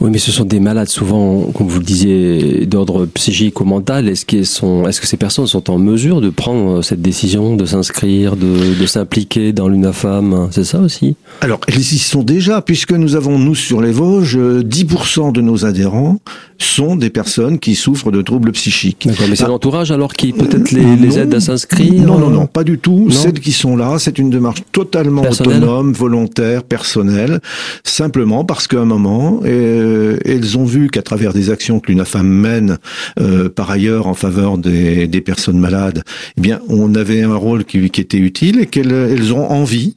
Oui, 0.00 0.10
mais 0.10 0.18
ce 0.18 0.32
sont 0.32 0.44
des 0.44 0.60
malades 0.60 0.88
souvent, 0.88 1.42
comme 1.54 1.68
vous 1.68 1.78
le 1.78 1.84
disiez, 1.84 2.66
d'ordre 2.66 3.06
psychique 3.06 3.60
ou 3.60 3.64
mental. 3.64 4.08
Est-ce 4.08 4.24
qu'ils 4.24 4.46
sont, 4.46 4.86
est-ce 4.88 5.00
que 5.00 5.06
ces 5.06 5.16
personnes 5.16 5.46
sont 5.46 5.70
en 5.70 5.78
mesure 5.78 6.20
de 6.20 6.30
prendre 6.30 6.82
cette 6.82 7.00
décision, 7.00 7.56
de 7.56 7.64
s'inscrire, 7.64 8.36
de, 8.36 8.78
de 8.78 8.86
s'impliquer 8.86 9.52
dans 9.52 9.68
l'UNAFAM 9.68 10.48
C'est 10.50 10.64
ça 10.64 10.80
aussi? 10.80 11.16
Alors, 11.40 11.60
elles 11.68 11.78
y 11.78 11.98
sont 11.98 12.22
déjà, 12.22 12.60
puisque 12.60 12.92
nous 12.92 13.14
avons, 13.14 13.38
nous, 13.38 13.54
sur 13.54 13.80
les 13.80 13.92
Vosges, 13.92 14.36
10% 14.36 15.32
de 15.32 15.40
nos 15.40 15.64
adhérents 15.64 16.18
sont 16.64 16.96
des 16.96 17.10
personnes 17.10 17.58
qui 17.58 17.74
souffrent 17.74 18.10
de 18.10 18.22
troubles 18.22 18.52
psychiques. 18.52 19.06
D'accord, 19.06 19.26
mais 19.28 19.36
c'est 19.36 19.44
ah. 19.44 19.48
l'entourage 19.48 19.90
alors 19.90 20.12
qui 20.12 20.32
peut-être 20.32 20.70
les, 20.72 20.96
les 20.96 21.18
aide 21.18 21.34
à 21.34 21.40
s'inscrire 21.40 22.02
Non, 22.02 22.18
non, 22.18 22.30
non, 22.30 22.46
pas 22.46 22.64
du 22.64 22.78
tout. 22.78 23.10
Celles 23.10 23.40
qui 23.40 23.52
sont 23.52 23.76
là, 23.76 23.98
c'est 23.98 24.18
une 24.18 24.30
démarche 24.30 24.62
totalement 24.72 25.22
autonome, 25.22 25.92
volontaire, 25.92 26.62
personnelle, 26.62 27.40
simplement 27.84 28.44
parce 28.44 28.66
qu'à 28.66 28.80
un 28.80 28.84
moment, 28.84 29.40
euh, 29.44 30.18
elles 30.24 30.58
ont 30.58 30.64
vu 30.64 30.88
qu'à 30.88 31.02
travers 31.02 31.32
des 31.32 31.50
actions 31.50 31.80
que 31.80 31.90
l'UNAFAM 31.90 32.26
mène 32.26 32.78
euh, 33.20 33.48
par 33.48 33.70
ailleurs 33.70 34.06
en 34.06 34.14
faveur 34.14 34.58
des, 34.58 35.06
des 35.06 35.20
personnes 35.20 35.58
malades, 35.58 36.02
eh 36.36 36.40
bien, 36.40 36.60
on 36.68 36.94
avait 36.94 37.22
un 37.22 37.36
rôle 37.36 37.64
qui, 37.64 37.90
qui 37.90 38.00
était 38.00 38.18
utile 38.18 38.60
et 38.60 38.66
qu'elles 38.66 38.92
elles 38.92 39.32
ont 39.32 39.50
envie 39.50 39.96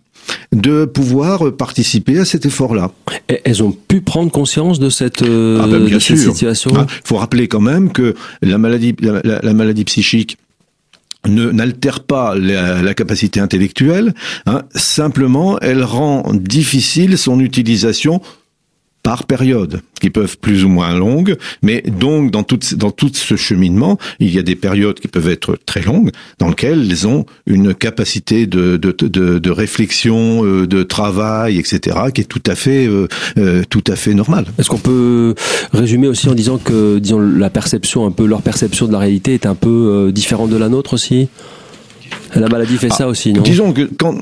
de 0.58 0.86
pouvoir 0.86 1.54
participer 1.54 2.20
à 2.20 2.26
cet 2.26 2.46
effort-là. 2.46 2.92
Elles 3.28 3.64
ont 3.64 3.72
pu 3.72 4.02
prendre 4.02 4.32
conscience 4.32 4.80
de 4.80 4.90
cette, 4.90 5.22
euh, 5.22 5.60
ah 5.62 5.68
ben, 5.68 5.84
bien 5.84 6.00
sûr. 6.00 6.18
situation? 6.18 6.72
Il 6.74 6.78
ah, 6.80 6.88
faut 7.04 7.18
rappeler 7.18 7.48
quand 7.48 7.62
même 7.62 7.92
que 7.92 8.16
la 8.42 8.58
maladie, 8.58 8.96
la, 9.00 9.22
la 9.42 9.54
maladie 9.54 9.86
psychique 9.86 10.38
ne 11.28 11.52
n'altère 11.52 12.02
pas 12.02 12.36
la, 12.36 12.82
la, 12.82 12.94
capacité 12.94 13.40
intellectuelle, 13.40 14.14
hein, 14.46 14.62
simplement 14.74 15.60
elle 15.60 15.84
rend 15.84 16.24
difficile 16.34 17.18
son 17.18 17.40
utilisation 17.40 18.22
par 19.08 19.24
période, 19.24 19.80
qui 20.02 20.10
peuvent 20.10 20.38
plus 20.38 20.66
ou 20.66 20.68
moins 20.68 20.94
longues, 20.94 21.38
mais 21.62 21.82
donc 21.82 22.30
dans 22.30 22.44
tout, 22.44 22.60
dans 22.76 22.92
tout 22.92 23.10
ce 23.14 23.38
cheminement, 23.38 23.98
il 24.20 24.36
y 24.36 24.38
a 24.38 24.42
des 24.42 24.58
périodes 24.58 25.00
qui 25.00 25.08
peuvent 25.08 25.30
être 25.30 25.58
très 25.66 25.82
longues, 25.82 26.12
dans 26.40 26.50
lesquelles 26.50 26.86
elles 26.92 27.08
ont 27.08 27.26
une 27.46 27.74
capacité 27.74 28.48
de, 28.48 28.76
de, 28.76 28.94
de, 29.00 29.40
de 29.40 29.50
réflexion, 29.50 30.44
euh, 30.44 30.68
de 30.68 30.84
travail, 30.84 31.58
etc., 31.58 31.98
qui 32.14 32.20
est 32.20 32.26
tout 32.26 32.44
à 32.48 32.56
fait, 32.56 32.86
euh, 32.86 33.08
euh, 33.38 33.64
tout 33.70 33.84
à 33.88 33.96
fait 33.96 34.14
normale. 34.14 34.44
Est-ce 34.60 34.68
qu'on 34.70 34.78
peut 34.78 35.36
résumer 35.72 36.10
aussi 36.10 36.28
en 36.28 36.36
disant 36.36 36.58
que, 36.58 37.00
disons, 37.00 37.22
la 37.22 37.50
perception, 37.50 38.06
un 38.06 38.12
peu 38.12 38.26
leur 38.26 38.42
perception 38.42 38.88
de 38.88 38.92
la 38.92 39.00
réalité 39.00 39.36
est 39.36 39.46
un 39.46 39.56
peu 39.56 40.12
différente 40.14 40.50
de 40.50 40.58
la 40.58 40.68
nôtre 40.68 40.96
aussi? 40.96 41.30
La 42.36 42.50
maladie 42.50 42.76
fait 42.76 42.90
ça 42.90 43.06
ah, 43.06 43.08
aussi, 43.08 43.32
non? 43.32 43.42
Disons 43.42 43.72
que 43.72 43.90
quand 43.98 44.16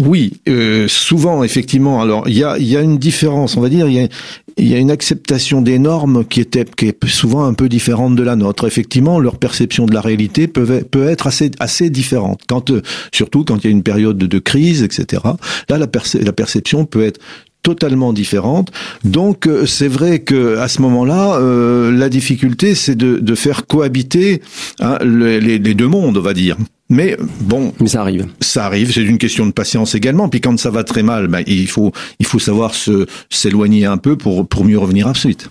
oui, 0.00 0.32
euh, 0.48 0.88
souvent 0.88 1.42
effectivement. 1.42 2.00
Alors 2.00 2.28
il 2.28 2.36
y 2.36 2.44
a, 2.44 2.58
y 2.58 2.76
a 2.76 2.80
une 2.80 2.98
différence, 2.98 3.56
on 3.56 3.60
va 3.60 3.68
dire. 3.68 3.88
Il 3.88 3.94
y 3.94 4.00
a, 4.00 4.08
y 4.56 4.74
a 4.74 4.78
une 4.78 4.90
acceptation 4.90 5.62
des 5.62 5.78
normes 5.78 6.24
qui, 6.24 6.40
était, 6.40 6.64
qui 6.64 6.86
est 6.86 7.06
souvent 7.06 7.44
un 7.44 7.54
peu 7.54 7.68
différente 7.68 8.16
de 8.16 8.22
la 8.22 8.36
nôtre. 8.36 8.66
Effectivement, 8.66 9.18
leur 9.20 9.36
perception 9.36 9.86
de 9.86 9.94
la 9.94 10.00
réalité 10.00 10.48
peut, 10.48 10.82
peut 10.90 11.08
être 11.08 11.26
assez, 11.26 11.50
assez 11.60 11.90
différente. 11.90 12.40
Quand, 12.48 12.70
euh, 12.70 12.82
surtout 13.12 13.44
quand 13.44 13.58
il 13.58 13.64
y 13.64 13.68
a 13.68 13.70
une 13.70 13.82
période 13.82 14.18
de, 14.18 14.38
crise, 14.38 14.82
etc. 14.82 15.22
Là, 15.68 15.78
la, 15.78 15.86
la 15.86 16.32
perception 16.32 16.86
peut 16.86 17.04
être 17.04 17.20
totalement 17.62 18.12
différente. 18.12 18.70
Donc 19.04 19.46
euh, 19.46 19.66
c'est 19.66 19.88
vrai 19.88 20.20
que 20.20 20.56
à 20.56 20.68
ce 20.68 20.80
moment-là, 20.82 21.38
euh, 21.38 21.92
la 21.92 22.08
difficulté 22.08 22.74
c'est 22.74 22.94
de, 22.94 23.18
de, 23.18 23.34
faire 23.34 23.66
cohabiter 23.66 24.40
hein, 24.80 24.98
les, 25.04 25.40
les, 25.40 25.74
deux 25.74 25.88
mondes, 25.88 26.16
on 26.16 26.22
va 26.22 26.32
dire. 26.32 26.56
Mais 26.90 27.16
bon, 27.40 27.72
mais 27.80 27.86
ça 27.86 28.00
arrive. 28.02 28.26
Ça 28.40 28.66
arrive. 28.66 28.92
C'est 28.92 29.02
une 29.02 29.18
question 29.18 29.46
de 29.46 29.52
patience 29.52 29.94
également. 29.94 30.28
Puis 30.28 30.40
quand 30.40 30.58
ça 30.58 30.70
va 30.70 30.84
très 30.84 31.04
mal, 31.04 31.28
ben, 31.28 31.42
il 31.46 31.68
faut 31.68 31.92
il 32.18 32.26
faut 32.26 32.40
savoir 32.40 32.74
se 32.74 33.06
s'éloigner 33.30 33.86
un 33.86 33.96
peu 33.96 34.16
pour 34.16 34.46
pour 34.46 34.64
mieux 34.64 34.78
revenir 34.78 35.06
ensuite. 35.06 35.50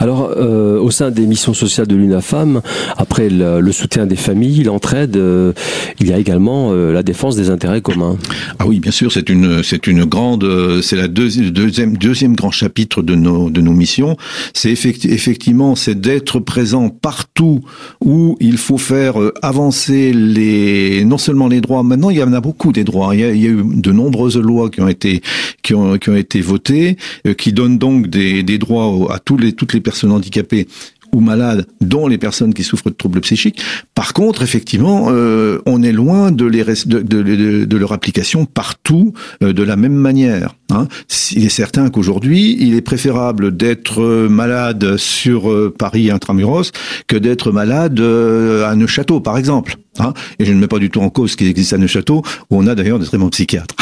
Alors, 0.00 0.30
euh, 0.36 0.78
au 0.78 0.90
sein 0.90 1.10
des 1.10 1.26
missions 1.26 1.54
sociales 1.54 1.86
de 1.86 1.96
l'UNAFAM, 1.96 2.60
après 2.96 3.28
le, 3.28 3.60
le, 3.60 3.72
soutien 3.72 4.06
des 4.06 4.16
familles, 4.16 4.64
l'entraide, 4.64 5.16
euh, 5.16 5.52
il 6.00 6.08
y 6.08 6.12
a 6.12 6.18
également 6.18 6.70
euh, 6.72 6.92
la 6.92 7.02
défense 7.02 7.36
des 7.36 7.50
intérêts 7.50 7.80
communs. 7.80 8.16
Ah 8.58 8.66
oui, 8.66 8.80
bien 8.80 8.92
sûr, 8.92 9.12
c'est 9.12 9.28
une 9.28 9.62
c'est 9.62 9.86
une 9.86 10.04
grande, 10.04 10.46
c'est 10.82 10.96
la 10.96 11.08
deuxième 11.08 11.50
deuxième 11.50 11.96
deuxième 11.96 12.34
grand 12.34 12.50
chapitre 12.50 13.02
de 13.02 13.14
nos 13.14 13.50
de 13.50 13.60
nos 13.60 13.72
missions. 13.72 14.16
C'est 14.52 14.72
effectivement 14.72 15.74
c'est 15.74 16.00
d'être 16.00 16.40
présent 16.40 16.88
partout 16.88 17.60
où 18.04 18.36
il 18.40 18.58
faut 18.58 18.78
faire 18.78 19.14
avancer 19.42 20.12
les 20.12 21.04
non 21.04 21.18
seulement 21.18 21.48
les 21.48 21.60
droits. 21.60 21.82
Maintenant, 21.82 22.10
il 22.10 22.18
y 22.18 22.22
en 22.22 22.32
a 22.32 22.40
beaucoup 22.40 22.72
des 22.72 22.84
droits. 22.84 23.14
Il 23.14 23.20
y 23.20 23.24
a, 23.24 23.30
il 23.32 23.42
y 23.42 23.46
a 23.46 23.50
eu 23.50 23.62
de 23.64 23.92
nombreuses 23.92 24.36
lois 24.36 24.70
qui 24.70 24.80
ont 24.80 24.88
été 24.88 25.22
qui 25.62 25.74
ont 25.74 25.98
qui 25.98 26.10
ont 26.10 26.16
été 26.16 26.40
votées, 26.40 26.96
qui 27.38 27.52
donnent 27.52 27.78
donc 27.78 28.08
des 28.08 28.42
des 28.42 28.58
droits 28.58 29.14
à 29.14 29.18
tous 29.18 29.36
les 29.36 29.52
toutes 29.64 29.72
les 29.72 29.80
personnes 29.80 30.12
handicapées 30.12 30.68
ou 31.14 31.20
malades, 31.20 31.66
dont 31.80 32.06
les 32.06 32.18
personnes 32.18 32.52
qui 32.52 32.64
souffrent 32.64 32.90
de 32.90 32.94
troubles 32.94 33.20
psychiques. 33.20 33.60
Par 33.94 34.12
contre, 34.12 34.42
effectivement, 34.42 35.06
euh, 35.10 35.60
on 35.64 35.82
est 35.82 35.92
loin 35.92 36.32
de, 36.32 36.44
les, 36.44 36.64
de, 36.64 37.00
de, 37.00 37.64
de, 37.64 37.76
leur 37.76 37.92
application 37.92 38.44
partout 38.46 39.14
euh, 39.42 39.52
de 39.52 39.62
la 39.62 39.76
même 39.76 39.94
manière. 39.94 40.56
Hein. 40.70 40.88
Il 41.32 41.44
est 41.44 41.50
certain 41.50 41.88
qu'aujourd'hui, 41.88 42.56
il 42.58 42.74
est 42.74 42.80
préférable 42.80 43.56
d'être 43.56 44.02
malade 44.28 44.96
sur 44.96 45.50
euh, 45.50 45.72
Paris 45.76 46.10
intramuros 46.10 46.72
que 47.06 47.16
d'être 47.16 47.52
malade 47.52 48.00
à 48.00 48.74
Neuchâteau, 48.74 49.20
par 49.20 49.38
exemple. 49.38 49.76
Hein. 50.00 50.12
Et 50.40 50.44
je 50.44 50.52
ne 50.52 50.58
mets 50.58 50.66
pas 50.66 50.80
du 50.80 50.90
tout 50.90 51.00
en 51.00 51.10
cause 51.10 51.32
ce 51.32 51.36
qui 51.36 51.46
existe 51.46 51.72
à 51.72 51.78
Neuchâteau, 51.78 52.22
où 52.50 52.58
on 52.58 52.66
a 52.66 52.74
d'ailleurs 52.74 52.98
des 52.98 53.06
très 53.06 53.18
bons 53.18 53.30
psychiatres. 53.30 53.76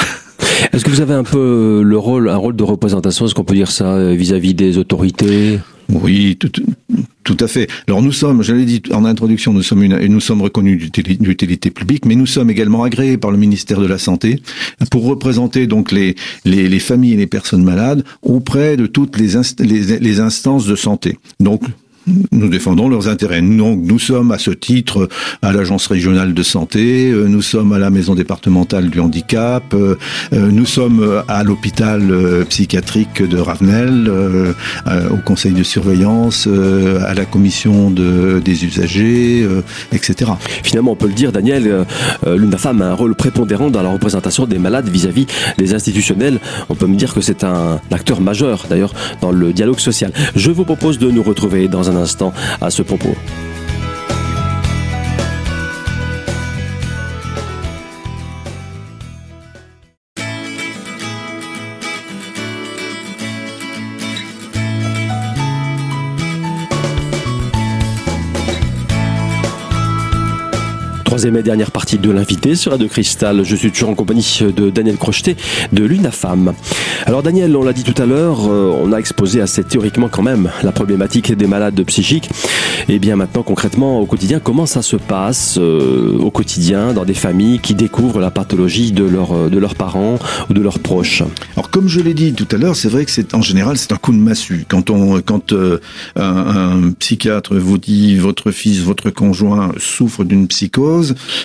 Est-ce 0.73 0.85
que 0.85 0.91
vous 0.91 1.01
avez 1.01 1.15
un 1.15 1.25
peu 1.25 1.83
le 1.85 1.99
rôle, 1.99 2.29
un 2.29 2.37
rôle 2.37 2.57
de 2.57 2.63
représentation, 2.63 3.27
est-ce 3.27 3.35
qu'on 3.35 3.45
peut 3.45 3.55
dire 3.55 3.71
ça, 3.71 4.13
vis-à-vis 4.15 4.55
des 4.55 4.79
autorités? 4.79 5.59
Oui, 5.91 6.37
tout, 6.39 6.51
tout, 7.25 7.37
à 7.41 7.47
fait. 7.47 7.69
Alors 7.87 8.03
nous 8.03 8.13
sommes, 8.13 8.43
je 8.43 8.55
l'ai 8.55 8.65
dit 8.65 8.83
en 8.93 9.05
introduction, 9.05 9.53
nous 9.53 9.63
sommes 9.63 9.83
une, 9.83 9.99
nous 10.07 10.21
sommes 10.21 10.41
reconnus 10.41 10.91
d'utilité 10.91 11.71
publique, 11.71 12.07
mais 12.07 12.15
nous 12.15 12.27
sommes 12.27 12.51
également 12.51 12.83
agréés 12.83 13.19
par 13.19 13.31
le 13.31 13.37
ministère 13.37 13.81
de 13.81 13.87
la 13.87 13.99
Santé 13.99 14.41
pour 14.91 15.05
représenter 15.05 15.67
donc 15.67 15.93
les, 15.93 16.15
les, 16.45 16.69
les 16.69 16.79
familles 16.79 17.15
et 17.15 17.17
les 17.17 17.27
personnes 17.27 17.65
malades 17.65 18.05
auprès 18.23 18.77
de 18.77 18.87
toutes 18.87 19.19
les, 19.19 19.35
les, 19.59 19.99
les 19.99 20.21
instances 20.21 20.67
de 20.67 20.77
santé. 20.77 21.19
Donc 21.41 21.63
nous 22.07 22.49
défendons 22.49 22.89
leurs 22.89 23.09
intérêts. 23.09 23.43
Donc, 23.43 23.81
nous 23.83 23.99
sommes 23.99 24.33
à 24.33 24.39
ce 24.39 24.51
titre 24.51 25.09
à 25.43 25.53
l'agence 25.53 25.87
régionale 25.87 26.35
de 26.35 26.43
santé, 26.43 27.11
euh, 27.11 27.27
nous 27.29 27.43
sommes 27.43 27.73
à 27.73 27.79
la 27.79 27.91
maison 27.91 28.15
départementale 28.15 28.91
du 28.91 29.01
handicap, 29.01 29.63
euh, 29.75 29.97
euh, 30.33 30.49
nous 30.51 30.67
sommes 30.67 31.23
à 31.29 31.45
l'hôpital 31.45 32.03
psychiatrique 32.49 33.23
de 33.23 33.39
Ravenel, 33.39 34.11
au 35.11 35.17
conseil 35.25 35.53
de 35.53 35.63
surveillance, 35.63 36.49
à 37.07 37.15
la 37.15 37.25
commission 37.25 37.91
de, 37.91 38.41
des 38.45 38.65
usagers, 38.65 39.47
etc. 39.93 40.33
Finalement, 40.63 40.93
on 40.93 40.97
peut 40.97 41.07
le 41.07 41.13
dire, 41.13 41.33
Daniel, 41.33 41.87
l'UNAFAM 42.27 42.83
a 42.83 42.87
un 42.87 42.95
rôle 42.95 43.15
prépondérant 43.15 43.71
dans 43.71 43.83
la 43.83 43.91
représentation 43.91 44.47
des 44.47 44.59
malades 44.59 44.89
vis-à-vis 44.89 45.27
des 45.59 45.75
institutionnels. 45.75 46.41
On 46.69 46.75
peut 46.75 46.87
me 46.87 46.97
dire 46.97 47.15
que 47.15 47.21
c'est 47.21 47.45
un 47.45 47.81
acteur 47.91 48.21
majeur, 48.21 48.67
d'ailleurs, 48.69 48.95
dans 49.21 49.31
le 49.31 49.53
dialogue 49.53 49.81
social. 49.81 50.13
Je 50.35 50.51
vous 50.51 50.65
propose 50.65 50.99
de 50.99 51.11
nous 51.11 51.23
retrouver 51.23 51.69
dans 51.69 51.91
un 51.91 51.92
un 51.93 52.03
instant 52.03 52.33
à 52.61 52.71
ce 52.71 52.83
propos. 52.83 53.15
Troisième 71.13 71.37
et 71.37 71.43
dernière 71.43 71.73
partie 71.73 71.99
de 71.99 72.11
l'invité 72.11 72.55
sur 72.55 72.73
Radio 72.73 72.89
Cristal. 72.89 73.45
Je 73.45 73.55
suis 73.55 73.71
toujours 73.71 73.91
en 73.91 73.95
compagnie 73.95 74.41
de 74.57 74.71
Daniel 74.71 74.97
Crocheté 74.97 75.37
de 75.71 75.85
l'UNAFAM. 75.85 76.55
Alors 77.05 77.23
Daniel, 77.23 77.55
on 77.55 77.63
l'a 77.63 77.75
dit 77.75 77.83
tout 77.83 78.01
à 78.01 78.07
l'heure, 78.07 78.49
euh, 78.49 78.75
on 78.83 78.93
a 78.93 78.97
exposé 78.97 79.43
assez 79.43 79.63
théoriquement 79.63 80.09
quand 80.09 80.23
même 80.23 80.51
la 80.63 80.73
problématique 80.73 81.31
des 81.35 81.47
malades 81.47 81.79
psychiques. 81.85 82.31
Et 82.89 82.99
bien 82.99 83.17
maintenant 83.17 83.43
concrètement 83.43 84.01
au 84.01 84.07
quotidien, 84.07 84.41
comment 84.41 84.65
ça 84.65 84.81
se 84.81 84.97
passe 84.97 85.59
euh, 85.59 86.17
au 86.19 86.31
quotidien 86.31 86.95
dans 86.95 87.05
des 87.05 87.13
familles 87.13 87.59
qui 87.59 87.75
découvrent 87.75 88.19
la 88.19 88.31
pathologie 88.31 88.93
de, 88.93 89.05
leur, 89.05 89.51
de 89.51 89.59
leurs 89.59 89.75
parents 89.75 90.19
ou 90.49 90.55
de 90.55 90.63
leurs 90.63 90.79
proches? 90.79 91.23
Alors 91.57 91.69
comme 91.69 91.89
je 91.89 92.01
l'ai 92.01 92.15
dit 92.15 92.33
tout 92.33 92.49
à 92.53 92.57
l'heure, 92.57 92.75
c'est 92.75 92.89
vrai 92.89 93.05
que 93.05 93.11
c'est 93.11 93.35
en 93.35 93.43
général 93.43 93.77
c'est 93.77 93.93
un 93.93 93.99
coup 93.99 94.13
de 94.13 94.17
massue. 94.17 94.65
Quand, 94.67 94.89
on, 94.89 95.21
quand 95.21 95.53
euh, 95.53 95.79
un, 96.17 96.87
un 96.87 96.93
psychiatre 96.93 97.55
vous 97.55 97.77
dit 97.77 98.17
votre 98.17 98.51
fils, 98.51 98.79
votre 98.79 99.11
conjoint 99.11 99.73
souffre 99.77 100.25
d'une 100.25 100.49
psychose, 100.49 101.02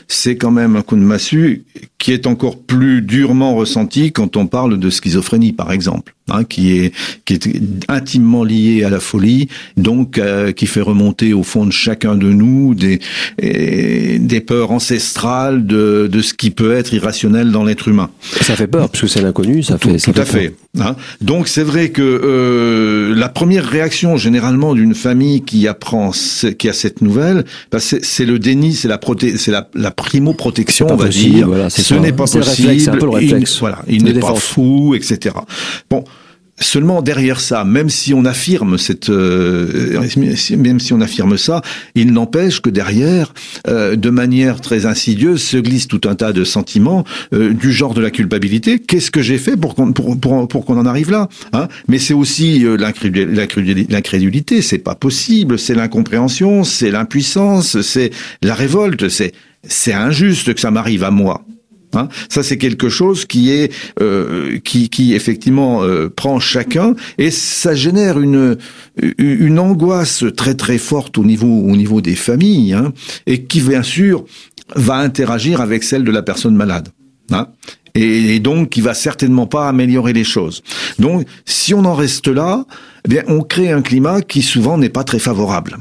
c'est 0.08 0.38
quand 0.38 0.52
même 0.52 0.76
un 0.76 0.82
coup 0.82 0.96
de 0.96 1.02
massue 1.02 1.66
qui 2.00 2.12
est 2.12 2.28
encore 2.28 2.60
plus 2.60 3.02
durement 3.02 3.56
ressenti 3.56 4.12
quand 4.12 4.38
on 4.38 4.48
parle 4.48 4.78
de 4.78 4.90
schizophrénie, 4.90 5.52
par 5.52 5.72
exemple, 5.72 6.14
hein, 6.30 6.44
qui 6.44 6.78
est 6.78 6.94
qui 7.26 7.34
est 7.34 7.50
intimement 7.88 8.44
lié 8.44 8.84
à 8.84 8.90
la 8.90 9.00
folie, 9.00 9.48
donc 9.78 10.20
euh, 10.20 10.52
qui 10.52 10.68
fait 10.68 10.82
remonter 10.82 11.34
au 11.34 11.42
fond 11.44 11.66
de 11.66 11.72
chacun 11.72 12.16
de 12.16 12.32
nous 12.32 12.76
des 12.76 13.00
des 13.40 14.42
peurs 14.42 14.72
ancestrales 14.72 15.66
de 15.66 16.08
de 16.12 16.22
ce 16.22 16.34
qui 16.34 16.52
peut 16.52 16.74
être 16.74 16.94
irrationnel 16.94 17.52
dans 17.52 17.64
l'être 17.64 17.88
humain. 17.88 18.12
Ça 18.42 18.56
fait 18.56 18.68
peur 18.68 18.90
parce 18.90 19.02
que 19.02 19.08
c'est 19.08 19.22
l'inconnu, 19.22 19.64
ça 19.64 19.80
fait 19.80 19.98
tout, 19.98 20.14
à 20.16 20.26
fait. 20.26 20.54
Hein. 20.80 20.96
Donc 21.22 21.48
c'est 21.48 21.64
vrai 21.64 21.90
que 21.90 22.02
euh, 22.04 23.16
la 23.16 23.30
première 23.30 23.66
réaction 23.66 24.18
généralement 24.18 24.76
d'une 24.76 24.94
famille 24.94 25.42
qui 25.42 25.68
apprend 25.68 26.12
qui 26.60 26.70
a 26.70 26.74
cette 26.74 27.02
nouvelle, 27.02 27.46
bah, 27.72 27.80
c'est 27.80 28.26
le 28.26 28.38
déni, 28.38 28.74
c'est 28.74 28.88
la 28.88 29.00
c'est 29.38 29.52
la, 29.52 29.68
la 29.74 29.92
primo 29.92 30.34
protection, 30.34 30.88
on 30.90 30.96
va 30.96 31.08
dire. 31.08 31.48
Voilà, 31.48 31.70
n'est 32.02 32.12
pas 32.12 32.26
possible. 32.26 32.80
C'est 32.80 32.90
un 32.90 32.98
peu 32.98 33.06
le 33.06 33.12
réflexe. 33.12 33.56
Il, 33.56 33.60
voilà, 33.60 33.80
il 33.88 34.04
n'est 34.04 34.20
pas 34.20 34.36
fou, 34.36 34.96
etc. 34.96 35.36
Bon. 35.90 36.04
Seulement 36.60 37.04
derrière 37.04 37.40
ça, 37.40 37.64
même 37.64 37.88
si 37.88 38.16
on 38.16 38.26
affirme 38.26 38.80
cette, 38.80 39.12
euh, 39.12 40.02
même 40.58 40.80
si 40.80 40.92
on 40.92 41.02
affirme 41.02 41.38
ça, 41.38 41.62
il 41.94 42.12
n'empêche 42.12 42.62
que 42.62 42.72
derrière, 42.72 43.32
euh, 43.68 43.96
de 43.96 44.10
manière 44.10 44.60
très 44.60 44.88
insidieuse, 44.88 45.44
se 45.44 45.58
glisse 45.58 45.88
tout 45.88 46.02
un 46.06 46.16
tas 46.16 46.34
de 46.34 46.44
sentiments 46.44 47.04
euh, 47.32 47.54
du 47.54 47.72
genre 47.72 47.94
de 47.94 48.02
la 48.02 48.10
culpabilité. 48.10 48.80
Qu'est-ce 48.80 49.12
que 49.12 49.22
j'ai 49.22 49.38
fait 49.38 49.56
pour 49.56 49.76
qu'on 49.76 49.94
pour, 49.94 50.20
pour, 50.20 50.48
pour 50.48 50.66
qu'on 50.66 50.80
en 50.80 50.88
arrive 50.88 51.12
là 51.12 51.30
hein? 51.54 51.68
Mais 51.88 52.00
c'est 52.00 52.16
aussi 52.16 52.66
l'incrédulité. 52.80 54.64
C'est 54.64 54.80
pas 54.80 54.96
possible. 54.96 55.60
C'est 55.60 55.76
l'incompréhension. 55.76 56.64
C'est 56.64 56.90
l'impuissance. 56.90 57.82
C'est 57.82 58.10
la 58.42 58.56
révolte. 58.56 59.10
C'est 59.10 59.34
c'est 59.64 59.94
injuste 59.94 60.54
que 60.56 60.60
ça 60.60 60.72
m'arrive 60.72 61.04
à 61.04 61.12
moi. 61.12 61.44
Hein 61.98 62.10
ça, 62.30 62.44
c'est 62.44 62.58
quelque 62.58 62.90
chose 62.90 63.26
qui 63.26 63.52
est 63.52 63.74
euh, 64.00 64.60
qui, 64.64 64.90
qui 64.90 65.14
effectivement 65.14 65.84
euh, 65.84 66.10
prend 66.10 66.40
chacun 66.40 66.96
et 67.18 67.32
ça 67.32 67.76
génère 67.76 68.20
une 68.20 68.58
une 69.18 69.60
angoisse 69.60 70.24
très 70.36 70.54
très 70.54 70.78
forte 70.78 71.18
au 71.18 71.24
niveau 71.24 71.48
au 71.48 71.76
niveau 71.76 72.02
des 72.02 72.16
familles 72.16 72.74
hein, 72.74 72.94
et 73.26 73.44
qui 73.44 73.62
bien 73.62 73.84
sûr 73.84 74.26
va 74.76 74.96
interagir 74.98 75.62
avec 75.62 75.84
celle 75.84 76.04
de 76.04 76.12
la 76.12 76.22
personne 76.22 76.56
malade. 76.56 76.90
Hein 77.32 77.48
et, 77.98 78.40
donc 78.40 78.70
qui 78.70 78.82
va 78.82 78.94
certainement 78.94 79.48
pas 79.48 79.68
améliorer 79.68 80.14
les 80.14 80.24
choses. 80.24 80.64
Donc, 81.00 81.26
si 81.46 81.74
on 81.74 81.86
en 81.86 81.96
reste 81.96 82.28
là, 82.28 82.66
eh 83.06 83.10
bien, 83.10 83.24
on 83.28 83.42
crée 83.42 83.72
un 83.72 83.82
climat 83.82 84.22
qui 84.22 84.42
souvent 84.42 84.78
n'est 84.78 84.90
pas 84.90 85.04
très 85.04 85.20
favorable. 85.20 85.78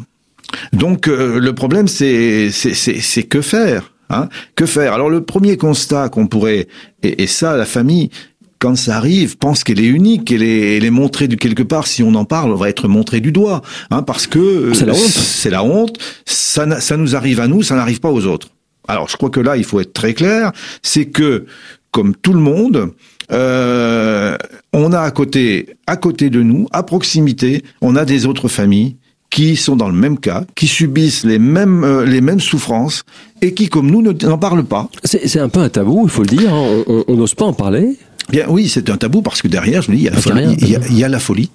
Donc, 0.73 1.09
euh, 1.09 1.39
le 1.39 1.55
problème, 1.55 1.89
c'est 1.89 2.51
c'est 2.51 3.23
que 3.25 3.41
faire 3.41 3.93
Hein 4.11 4.29
que 4.55 4.67
faire? 4.67 4.93
Alors 4.93 5.11
le 5.11 5.23
premier 5.23 5.57
constat 5.57 6.09
qu'on 6.09 6.27
pourrait, 6.27 6.69
et, 7.03 7.27
ça, 7.27 7.57
la 7.57 7.65
famille, 7.65 8.11
quand 8.59 8.77
ça 8.77 8.97
arrive, 8.97 9.37
pense 9.37 9.65
qu'elle 9.65 9.81
est 9.81 9.87
unique, 9.87 10.27
qu'elle 10.27 10.43
est, 10.43 10.77
elle 10.77 10.85
est 10.85 10.91
montrée 10.91 11.29
de 11.29 11.37
quelque 11.37 11.63
part. 11.63 11.87
Si 11.87 12.03
on 12.03 12.15
en 12.15 12.25
parle, 12.25 12.53
on 12.53 12.57
va 12.57 12.69
être 12.69 12.89
montré 12.89 13.21
du 13.21 13.33
doigt, 13.33 13.63
hein, 13.91 14.03
parce 14.03 14.27
que 14.27 14.39
euh, 14.39 14.75
c'est 14.75 14.87
la 14.87 14.95
honte. 14.95 15.01
C'est 15.01 15.51
la 15.51 15.65
honte. 15.65 15.99
Ça, 16.25 16.81
ça 16.81 16.97
nous 16.97 17.17
arrive 17.17 17.41
à 17.41 17.49
nous, 17.49 17.63
ça 17.63 17.75
n'arrive 17.75 18.01
pas 18.01 18.11
aux 18.11 18.27
autres. 18.27 18.49
Alors 18.89 19.09
je 19.09 19.17
crois 19.17 19.31
que 19.31 19.41
là, 19.41 19.57
il 19.57 19.65
faut 19.65 19.81
être 19.81 19.93
très 19.93 20.15
clair, 20.15 20.53
c'est 20.83 21.07
que 21.07 21.47
comme 21.91 22.15
tout 22.15 22.33
le 22.33 22.41
monde, 22.41 22.93
euh, 23.33 24.37
on 24.73 24.93
a 24.93 25.01
à 25.01 25.11
côté, 25.11 25.77
à 25.87 25.97
côté 25.97 26.31
de 26.31 26.43
nous, 26.43 26.69
à 26.73 26.83
proximité, 26.83 27.65
on 27.81 27.97
a 27.97 28.05
des 28.05 28.27
autres 28.27 28.49
familles 28.49 28.97
qui 29.31 29.57
sont 29.57 29.77
dans 29.77 29.89
le 29.89 29.95
même 29.95 30.19
cas, 30.19 30.45
qui 30.55 30.67
subissent 30.67 31.25
les 31.25 31.39
mêmes, 31.39 31.85
euh, 31.85 32.05
les 32.05 32.21
mêmes 32.21 32.41
souffrances 32.41 33.05
et 33.43 33.55
qui, 33.55 33.69
comme 33.69 33.91
nous, 33.91 34.03
n'en 34.03 34.39
parlent 34.39 34.65
pas. 34.65 34.89
C'est 35.05 35.41
un 35.41 35.49
peu 35.49 35.61
un 35.61 35.69
tabou, 35.69 36.03
il 36.05 36.11
faut 36.11 36.23
le 36.23 36.29
dire. 36.29 36.53
Hein. 36.53 36.85
On 37.09 37.15
n'ose 37.15 37.35
pas 37.35 37.45
en 37.45 37.53
parler. 37.53 37.97
Bien, 38.29 38.47
oui, 38.49 38.69
c'est 38.69 38.91
un 38.91 38.97
tabou 38.97 39.23
parce 39.23 39.43
que 39.43 39.49
derrière, 39.49 39.83
je 39.83 39.91
me 39.91 39.97
dis, 39.97 40.03
il 40.03 40.07
y 40.07 40.09
a 40.09 40.13
la 40.13 40.21
folie. 40.21 40.57
Il 40.61 40.99
y 40.99 41.05
a, 41.05 41.09
la 41.09 41.19
folie. 41.21 41.51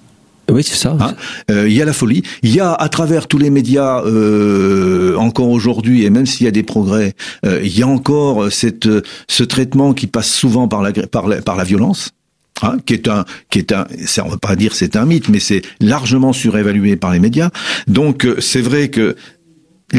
Oui, 0.50 0.62
c'est 0.64 0.76
ça. 0.76 0.96
Hein 0.98 1.14
euh, 1.50 1.68
il 1.68 1.74
y 1.74 1.82
a 1.82 1.84
la 1.84 1.92
folie. 1.92 2.22
Il 2.42 2.54
y 2.54 2.60
a 2.60 2.72
à 2.72 2.88
travers 2.88 3.26
tous 3.26 3.38
les 3.38 3.50
médias 3.50 4.02
euh, 4.04 5.16
encore 5.16 5.50
aujourd'hui, 5.50 6.04
et 6.04 6.10
même 6.10 6.26
s'il 6.26 6.44
y 6.44 6.48
a 6.48 6.52
des 6.52 6.62
progrès, 6.62 7.14
euh, 7.44 7.60
il 7.62 7.76
y 7.76 7.82
a 7.82 7.86
encore 7.86 8.50
cette, 8.50 8.88
ce 9.28 9.44
traitement 9.44 9.92
qui 9.92 10.06
passe 10.06 10.30
souvent 10.30 10.66
par 10.68 10.82
la, 10.82 10.92
par 10.92 11.28
la, 11.28 11.42
par 11.42 11.56
la 11.56 11.64
violence. 11.64 12.12
Hein, 12.60 12.76
qui 12.84 12.92
est 12.94 13.08
un, 13.08 13.24
qui 13.50 13.58
est 13.58 13.72
un, 13.72 13.86
ça, 14.04 14.24
on 14.24 14.28
va 14.28 14.36
pas 14.36 14.54
dire 14.56 14.74
c'est 14.74 14.94
un 14.94 15.04
mythe, 15.06 15.28
mais 15.30 15.40
c'est 15.40 15.62
largement 15.80 16.32
surévalué 16.32 16.96
par 16.96 17.10
les 17.12 17.18
médias. 17.18 17.48
Donc 17.88 18.24
euh, 18.24 18.36
c'est 18.40 18.60
vrai 18.60 18.88
que 18.88 19.16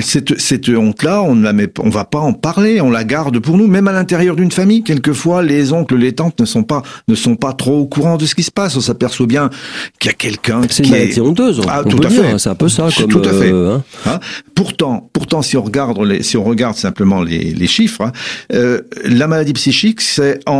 cette, 0.01 0.39
cette 0.39 0.69
honte-là, 0.69 1.22
on 1.22 1.36
ne 1.36 1.43
la 1.43 1.53
met, 1.53 1.69
on 1.79 1.89
va 1.89 2.03
pas 2.03 2.17
en 2.19 2.33
parler, 2.33 2.81
on 2.81 2.89
la 2.89 3.03
garde 3.03 3.38
pour 3.38 3.57
nous, 3.57 3.67
même 3.67 3.88
à 3.88 3.91
l'intérieur 3.91 4.36
d'une 4.36 4.51
famille. 4.51 4.81
Quelquefois, 4.83 5.43
les 5.43 5.72
oncles, 5.72 5.98
les 5.98 6.13
tantes 6.13 6.39
ne 6.39 6.45
sont 6.45 6.63
pas, 6.63 6.81
ne 7.07 7.13
sont 7.13 7.36
pas 7.36 7.53
trop 7.53 7.81
au 7.81 7.86
courant 7.86 8.17
de 8.17 8.25
ce 8.25 8.33
qui 8.33 8.41
se 8.41 8.50
passe. 8.50 8.75
On 8.75 8.81
s'aperçoit 8.81 9.27
bien 9.27 9.51
qu'il 10.00 10.10
y 10.10 10.13
a 10.13 10.17
quelqu'un 10.17 10.62
qui 10.62 10.74
C'est 10.74 10.83
une 10.86 10.89
maladie 10.91 11.22
honteuse. 11.22 11.62
Ah, 11.67 11.83
on 11.86 11.89
tout 11.89 11.98
peut 11.98 12.07
à 12.07 12.10
dire, 12.10 12.24
fait. 12.24 12.39
C'est 12.39 12.50
un 12.50 12.55
peu 12.55 12.69
ça. 12.69 12.88
Comme, 12.98 13.07
tout 13.07 13.22
à 13.24 13.33
fait. 13.33 13.51
euh, 13.51 13.75
hein. 13.75 13.83
Hein 14.07 14.19
pourtant, 14.55 15.10
pourtant, 15.13 15.43
si 15.43 15.57
on 15.57 15.63
regarde 15.63 16.00
les, 16.03 16.24
si 16.24 16.38
on 16.38 16.43
regarde 16.43 16.75
simplement 16.75 17.22
les, 17.22 17.53
les 17.53 17.67
chiffres, 17.67 18.01
hein, 18.01 18.12
euh, 18.53 18.81
la 19.05 19.27
maladie 19.27 19.53
psychique, 19.53 20.01
c'est 20.01 20.39
en, 20.48 20.53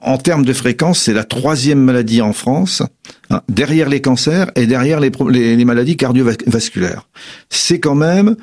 en 0.00 0.18
termes 0.18 0.44
de 0.44 0.52
fréquence, 0.52 1.00
c'est 1.00 1.12
la 1.14 1.24
troisième 1.24 1.80
maladie 1.80 2.20
en 2.22 2.32
France, 2.32 2.82
hein, 3.30 3.40
derrière 3.48 3.88
les 3.88 4.00
cancers 4.00 4.50
et 4.56 4.66
derrière 4.66 5.00
les, 5.00 5.10
les, 5.30 5.56
les 5.56 5.64
maladies 5.64 5.96
cardiovasculaires. 5.96 7.06
C'est 7.50 7.80
quand 7.80 7.94
même 7.94 8.36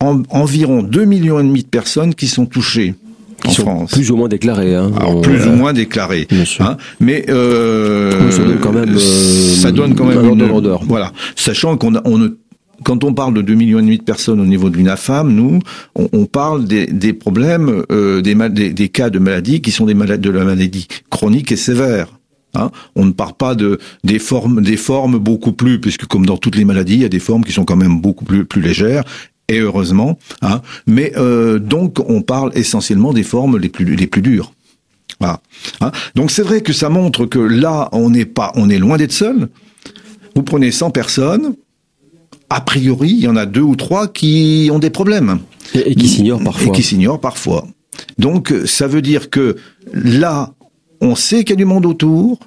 en- 0.00 0.22
environ 0.30 0.82
2 0.82 1.04
millions 1.04 1.40
et 1.40 1.44
demi 1.44 1.62
de 1.62 1.68
personnes 1.68 2.14
qui 2.14 2.26
sont 2.26 2.46
touchées 2.46 2.94
Qui 3.42 3.48
en 3.48 3.52
sont 3.52 3.62
France. 3.62 3.92
plus 3.92 4.10
ou 4.10 4.16
moins 4.16 4.28
déclarés. 4.28 4.74
Hein. 4.74 4.90
Alors, 4.98 5.20
plus 5.20 5.46
ou 5.46 5.50
moins 5.52 5.72
déclarées. 5.72 6.26
Hein, 6.60 6.76
mais 7.00 7.24
euh, 7.28 8.30
ça 8.30 8.42
donne 8.44 8.58
quand 8.60 8.72
même, 8.72 8.94
euh, 8.96 9.54
ça 9.56 9.72
donne 9.72 9.94
quand 9.94 10.04
même 10.04 10.18
un 10.18 10.32
une-. 10.32 10.78
Voilà, 10.88 11.12
sachant 11.36 11.76
qu'on 11.76 11.94
a- 11.94 12.02
on 12.04 12.18
ne 12.18 12.28
quand 12.90 13.04
on 13.04 13.14
parle 13.14 13.34
de 13.34 13.42
2 13.42 13.54
millions 13.54 13.80
de 13.80 14.02
personnes 14.02 14.40
au 14.40 14.46
niveau 14.46 14.68
de 14.68 14.76
l'UNAFAM, 14.76 15.32
nous, 15.32 15.60
on, 15.94 16.26
parle 16.26 16.64
des, 16.64 17.12
problèmes, 17.12 17.84
euh, 17.92 18.20
des, 18.20 18.88
cas 18.88 19.10
de 19.10 19.20
maladies 19.20 19.60
qui 19.60 19.70
sont 19.70 19.86
des 19.86 19.94
maladies 19.94 20.22
de 20.22 20.30
la 20.30 20.42
maladie 20.42 20.88
chronique 21.08 21.52
et 21.52 21.56
sévère. 21.56 22.08
Hein 22.54 22.72
on 22.96 23.04
ne 23.04 23.12
parle 23.12 23.34
pas 23.34 23.54
de 23.54 23.78
des 24.02 24.18
formes, 24.18 24.60
des 24.60 24.76
formes 24.76 25.18
beaucoup 25.18 25.52
plus, 25.52 25.80
puisque 25.80 26.06
comme 26.06 26.26
dans 26.26 26.36
toutes 26.36 26.56
les 26.56 26.64
maladies, 26.64 26.94
il 26.94 27.02
y 27.02 27.04
a 27.04 27.08
des 27.08 27.20
formes 27.20 27.44
qui 27.44 27.52
sont 27.52 27.64
quand 27.64 27.76
même 27.76 28.00
beaucoup 28.00 28.24
plus 28.24 28.60
légères. 28.60 29.04
Et 29.46 29.60
heureusement, 29.60 30.18
hein. 30.42 30.60
mais 30.88 31.12
euh, 31.16 31.60
donc 31.60 32.00
on 32.10 32.22
parle 32.22 32.50
essentiellement 32.56 33.12
des 33.12 33.22
formes 33.22 33.56
les 33.56 33.68
plus 33.68 34.20
dures. 34.20 34.52
Hein 35.20 35.38
Donc 36.16 36.32
c'est 36.32 36.42
vrai 36.42 36.60
que 36.60 36.72
ça 36.72 36.88
montre 36.88 37.24
que 37.26 37.38
là, 37.38 37.88
on 37.92 38.10
n'est 38.10 38.26
pas, 38.26 38.50
on 38.56 38.68
est 38.68 38.78
loin 38.78 38.96
d'être 38.96 39.12
seul. 39.12 39.48
Vous 40.34 40.42
prenez 40.42 40.72
100 40.72 40.90
personnes, 40.90 41.54
a 42.50 42.60
priori, 42.60 43.10
il 43.10 43.20
y 43.20 43.28
en 43.28 43.36
a 43.36 43.46
deux 43.46 43.60
ou 43.62 43.76
trois 43.76 44.08
qui 44.08 44.68
ont 44.72 44.78
des 44.78 44.90
problèmes 44.90 45.38
Et, 45.74 45.92
et 45.92 45.94
qui 45.94 46.08
s'ignorent 46.08 46.42
parfois. 46.42 46.66
et 46.68 46.70
qui 46.72 46.82
s'ignorent 46.82 47.20
parfois. 47.20 47.66
Donc 48.18 48.52
ça 48.66 48.86
veut 48.86 49.02
dire 49.02 49.30
que 49.30 49.56
là, 49.92 50.52
on 51.00 51.14
sait 51.14 51.38
qu'il 51.44 51.50
y 51.50 51.52
a 51.54 51.56
du 51.56 51.64
monde 51.64 51.86
autour. 51.86 52.38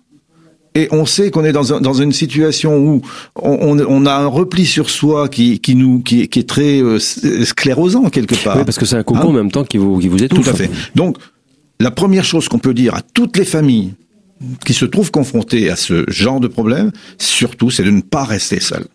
Et 0.75 0.87
on 0.91 1.05
sait 1.05 1.29
qu'on 1.29 1.45
est 1.45 1.51
dans, 1.51 1.71
un- 1.71 1.81
dans 1.81 1.93
une 1.93 2.11
situation 2.11 2.79
où 2.79 3.01
on, 3.39 4.05
a 4.07 4.13
un 4.15 4.25
repli 4.25 4.65
sur 4.65 4.89
soi 4.89 5.29
qui, 5.29 5.59
qui 5.59 5.75
nous 5.75 5.99
qui, 5.99 6.21
est- 6.21 6.27
qui 6.27 6.39
est 6.39 6.49
très 6.49 6.81
euh, 6.81 6.97
sclérosant 6.97 8.09
quelque 8.09 8.33
part. 8.43 8.57
Oui, 8.57 8.63
parce 8.65 8.79
que 8.79 8.85
c'est 8.85 8.95
un 8.95 9.03
cocon 9.03 9.19
Hein 9.21 9.25
en 9.25 9.31
même 9.33 9.51
temps 9.51 9.63
qui 9.65 9.77
vous, 9.77 9.99
qui 9.99 10.07
vous 10.07 10.23
étouffe. 10.23 10.43
Tout 10.45 10.49
à 10.49 10.53
fait. 10.55 10.71
Donc, 10.95 11.17
la 11.79 11.91
première 11.91 12.25
chose 12.25 12.47
qu'on 12.49 12.57
peut 12.57 12.73
dire 12.73 12.95
à 12.95 13.01
toutes 13.01 13.37
les 13.37 13.45
familles 13.45 13.93
qui 14.65 14.73
se 14.73 14.85
trouvent 14.85 15.11
confrontées 15.11 15.69
à 15.69 15.75
ce 15.75 16.05
genre 16.09 16.39
de 16.39 16.47
problème, 16.47 16.91
surtout, 17.19 17.69
c'est 17.69 17.83
de 17.83 17.91
ne 17.91 18.01
pas 18.01 18.23
rester 18.23 18.59
seul. 18.59 18.85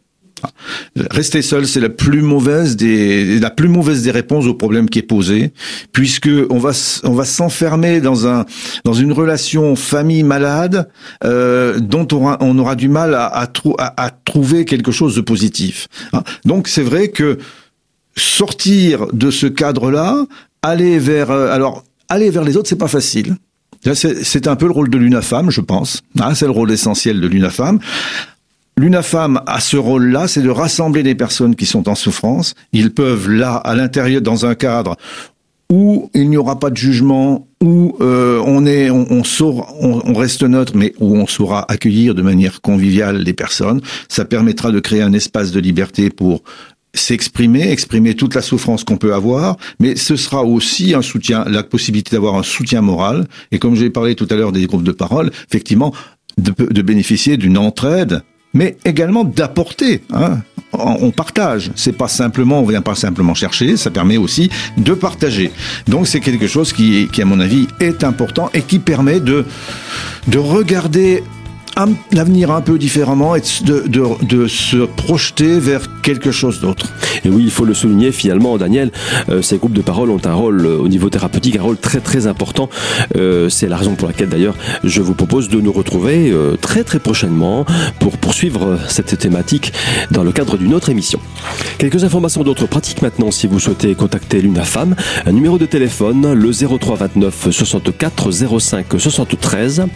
Rester 1.10 1.42
seul, 1.42 1.66
c'est 1.66 1.80
la 1.80 1.88
plus 1.88 2.22
mauvaise 2.22 2.76
des 2.76 3.38
la 3.38 3.50
plus 3.50 3.68
mauvaise 3.68 4.02
des 4.02 4.10
réponses 4.10 4.46
au 4.46 4.54
problème 4.54 4.88
qui 4.90 4.98
est 4.98 5.02
posé, 5.02 5.52
puisque 5.92 6.30
on 6.50 6.58
va 6.58 6.72
on 7.04 7.12
va 7.12 7.24
s'enfermer 7.24 8.00
dans 8.00 8.26
un 8.26 8.44
dans 8.84 8.92
une 8.94 9.12
relation 9.12 9.76
famille 9.76 10.22
malade 10.22 10.88
euh, 11.24 11.78
dont 11.80 12.06
on 12.12 12.16
aura, 12.16 12.36
on 12.40 12.58
aura 12.58 12.74
du 12.76 12.88
mal 12.88 13.14
à, 13.14 13.46
trou- 13.46 13.76
à- 13.78 14.10
trouver 14.24 14.64
quelque 14.64 14.92
chose 14.92 15.14
de 15.14 15.20
positif. 15.20 15.88
hein. 16.12 16.22
Donc 16.44 16.68
c'est 16.68 16.82
vrai 16.82 17.08
que 17.08 17.38
sortir 18.16 19.06
de 19.12 19.30
ce 19.30 19.46
cadre-là, 19.46 20.24
aller 20.62 20.98
vers 20.98 21.30
euh, 21.30 21.50
alors 21.52 21.84
aller 22.08 22.30
vers 22.30 22.44
les 22.44 22.56
autres, 22.56 22.68
c'est 22.68 22.76
pas 22.76 22.88
facile. 22.88 23.36
C'est 23.94 24.48
un 24.48 24.56
peu 24.56 24.66
le 24.66 24.72
rôle 24.72 24.90
de 24.90 24.98
l'UNAFAM, 24.98 25.50
je 25.50 25.60
pense. 25.60 26.02
Hein, 26.18 26.34
c'est 26.34 26.46
le 26.46 26.50
rôle 26.50 26.70
essentiel 26.72 27.20
de 27.20 27.28
l'UNAFAM. 27.28 27.78
L'UNAFAM 28.78 29.40
a 29.44 29.58
ce 29.58 29.76
rôle-là, 29.76 30.28
c'est 30.28 30.40
de 30.40 30.50
rassembler 30.50 31.02
des 31.02 31.16
personnes 31.16 31.56
qui 31.56 31.66
sont 31.66 31.88
en 31.88 31.96
souffrance. 31.96 32.54
Ils 32.72 32.94
peuvent 32.94 33.28
là, 33.28 33.56
à 33.56 33.74
l'intérieur, 33.74 34.22
dans 34.22 34.46
un 34.46 34.54
cadre 34.54 34.96
où 35.68 36.10
il 36.14 36.30
n'y 36.30 36.36
aura 36.36 36.60
pas 36.60 36.70
de 36.70 36.76
jugement, 36.76 37.48
où 37.60 37.96
euh, 38.00 38.40
on 38.46 38.64
est, 38.66 38.88
on, 38.88 39.04
on, 39.10 39.22
on, 39.80 40.14
reste 40.14 40.44
neutre, 40.44 40.74
mais 40.76 40.94
où 41.00 41.16
on 41.16 41.26
saura 41.26 41.66
accueillir 41.68 42.14
de 42.14 42.22
manière 42.22 42.60
conviviale 42.60 43.18
les 43.18 43.32
personnes. 43.32 43.80
Ça 44.08 44.24
permettra 44.24 44.70
de 44.70 44.78
créer 44.78 45.02
un 45.02 45.12
espace 45.12 45.50
de 45.50 45.58
liberté 45.58 46.08
pour 46.08 46.44
s'exprimer, 46.94 47.72
exprimer 47.72 48.14
toute 48.14 48.36
la 48.36 48.42
souffrance 48.42 48.84
qu'on 48.84 48.96
peut 48.96 49.12
avoir, 49.12 49.56
mais 49.80 49.96
ce 49.96 50.14
sera 50.14 50.44
aussi 50.44 50.94
un 50.94 51.02
soutien, 51.02 51.44
la 51.48 51.64
possibilité 51.64 52.12
d'avoir 52.14 52.36
un 52.36 52.44
soutien 52.44 52.80
moral. 52.80 53.26
Et 53.50 53.58
comme 53.58 53.74
j'ai 53.74 53.90
parlé 53.90 54.14
tout 54.14 54.28
à 54.30 54.36
l'heure 54.36 54.52
des 54.52 54.66
groupes 54.66 54.84
de 54.84 54.92
parole, 54.92 55.32
effectivement, 55.48 55.92
de 56.38 56.82
bénéficier 56.82 57.36
d'une 57.36 57.58
entraide, 57.58 58.22
mais 58.54 58.76
également 58.84 59.24
d'apporter. 59.24 60.02
Hein. 60.12 60.38
On 60.72 61.10
partage. 61.10 61.70
C'est 61.76 61.96
pas 61.96 62.08
simplement, 62.08 62.60
on 62.60 62.66
vient 62.66 62.82
pas 62.82 62.94
simplement 62.94 63.34
chercher. 63.34 63.76
Ça 63.76 63.90
permet 63.90 64.18
aussi 64.18 64.50
de 64.76 64.92
partager. 64.92 65.50
Donc 65.86 66.06
c'est 66.06 66.20
quelque 66.20 66.46
chose 66.46 66.72
qui, 66.72 67.08
qui, 67.10 67.22
à 67.22 67.24
mon 67.24 67.40
avis, 67.40 67.66
est 67.80 68.04
important 68.04 68.50
et 68.52 68.60
qui 68.62 68.78
permet 68.78 69.20
de 69.20 69.46
de 70.26 70.38
regarder 70.38 71.22
l'avenir 72.12 72.50
un 72.50 72.60
peu 72.60 72.78
différemment 72.78 73.34
et 73.34 73.42
de, 73.64 73.84
de, 73.86 74.24
de 74.24 74.46
se 74.46 74.76
projeter 74.76 75.58
vers 75.58 76.00
quelque 76.02 76.30
chose 76.30 76.60
d'autre. 76.60 76.92
Et 77.24 77.28
oui, 77.28 77.42
il 77.44 77.50
faut 77.50 77.64
le 77.64 77.74
souligner 77.74 78.12
finalement, 78.12 78.56
Daniel, 78.58 78.90
euh, 79.28 79.42
ces 79.42 79.58
groupes 79.58 79.72
de 79.72 79.82
parole 79.82 80.10
ont 80.10 80.20
un 80.24 80.34
rôle 80.34 80.64
euh, 80.66 80.78
au 80.78 80.88
niveau 80.88 81.10
thérapeutique, 81.10 81.56
un 81.56 81.62
rôle 81.62 81.76
très 81.76 82.00
très 82.00 82.26
important. 82.26 82.68
Euh, 83.16 83.48
c'est 83.48 83.68
la 83.68 83.76
raison 83.76 83.94
pour 83.94 84.08
laquelle 84.08 84.28
d'ailleurs 84.28 84.56
je 84.84 85.02
vous 85.02 85.14
propose 85.14 85.48
de 85.48 85.60
nous 85.60 85.72
retrouver 85.72 86.32
très 86.60 86.84
très 86.84 86.98
prochainement 86.98 87.64
pour 87.98 88.18
poursuivre 88.18 88.78
cette 88.88 89.18
thématique 89.18 89.72
dans 90.10 90.22
le 90.22 90.32
cadre 90.32 90.56
d'une 90.56 90.74
autre 90.74 90.90
émission. 90.90 91.20
Quelques 91.78 92.04
informations 92.04 92.42
d'autres 92.42 92.66
pratiques 92.66 93.02
maintenant 93.02 93.30
si 93.30 93.46
vous 93.46 93.60
souhaitez 93.60 93.94
contacter 93.94 94.40
l'UNAFAM. 94.40 94.94
Un 95.26 95.32
numéro 95.32 95.58
de 95.58 95.66
téléphone, 95.66 96.32
le 96.32 96.52
03 96.52 96.96
29 96.96 97.50
64 97.50 98.30
05 98.58 98.86
73 98.98 99.86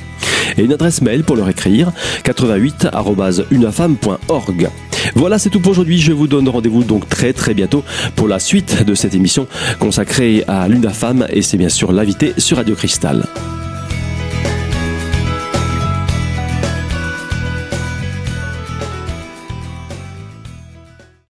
et 0.57 0.63
une 0.63 0.73
adresse 0.73 1.03
mail 1.03 1.25
pour 1.25 1.37
leur 1.37 1.49
écrire 1.73 1.93
88.unafam.org. 2.25 4.69
Voilà, 5.15 5.39
c'est 5.39 5.51
tout 5.51 5.61
pour 5.61 5.71
aujourd'hui. 5.73 5.99
Je 5.99 6.13
vous 6.13 6.29
donne 6.29 6.49
rendez-vous 6.49 6.85
donc 6.85 7.07
très 7.09 7.33
très 7.33 7.55
bientôt 7.55 7.83
pour 8.15 8.29
la 8.29 8.39
suite 8.39 8.85
de 8.85 8.95
cette 8.95 9.15
émission 9.15 9.49
consacrée 9.79 10.45
à 10.47 10.69
l'UNAFAM 10.69 11.27
et 11.31 11.41
c'est 11.43 11.57
bien 11.57 11.69
sûr 11.69 11.93
l'invité 11.93 12.35
sur 12.39 12.59
Radio 12.59 12.75
Cristal. 12.75 13.25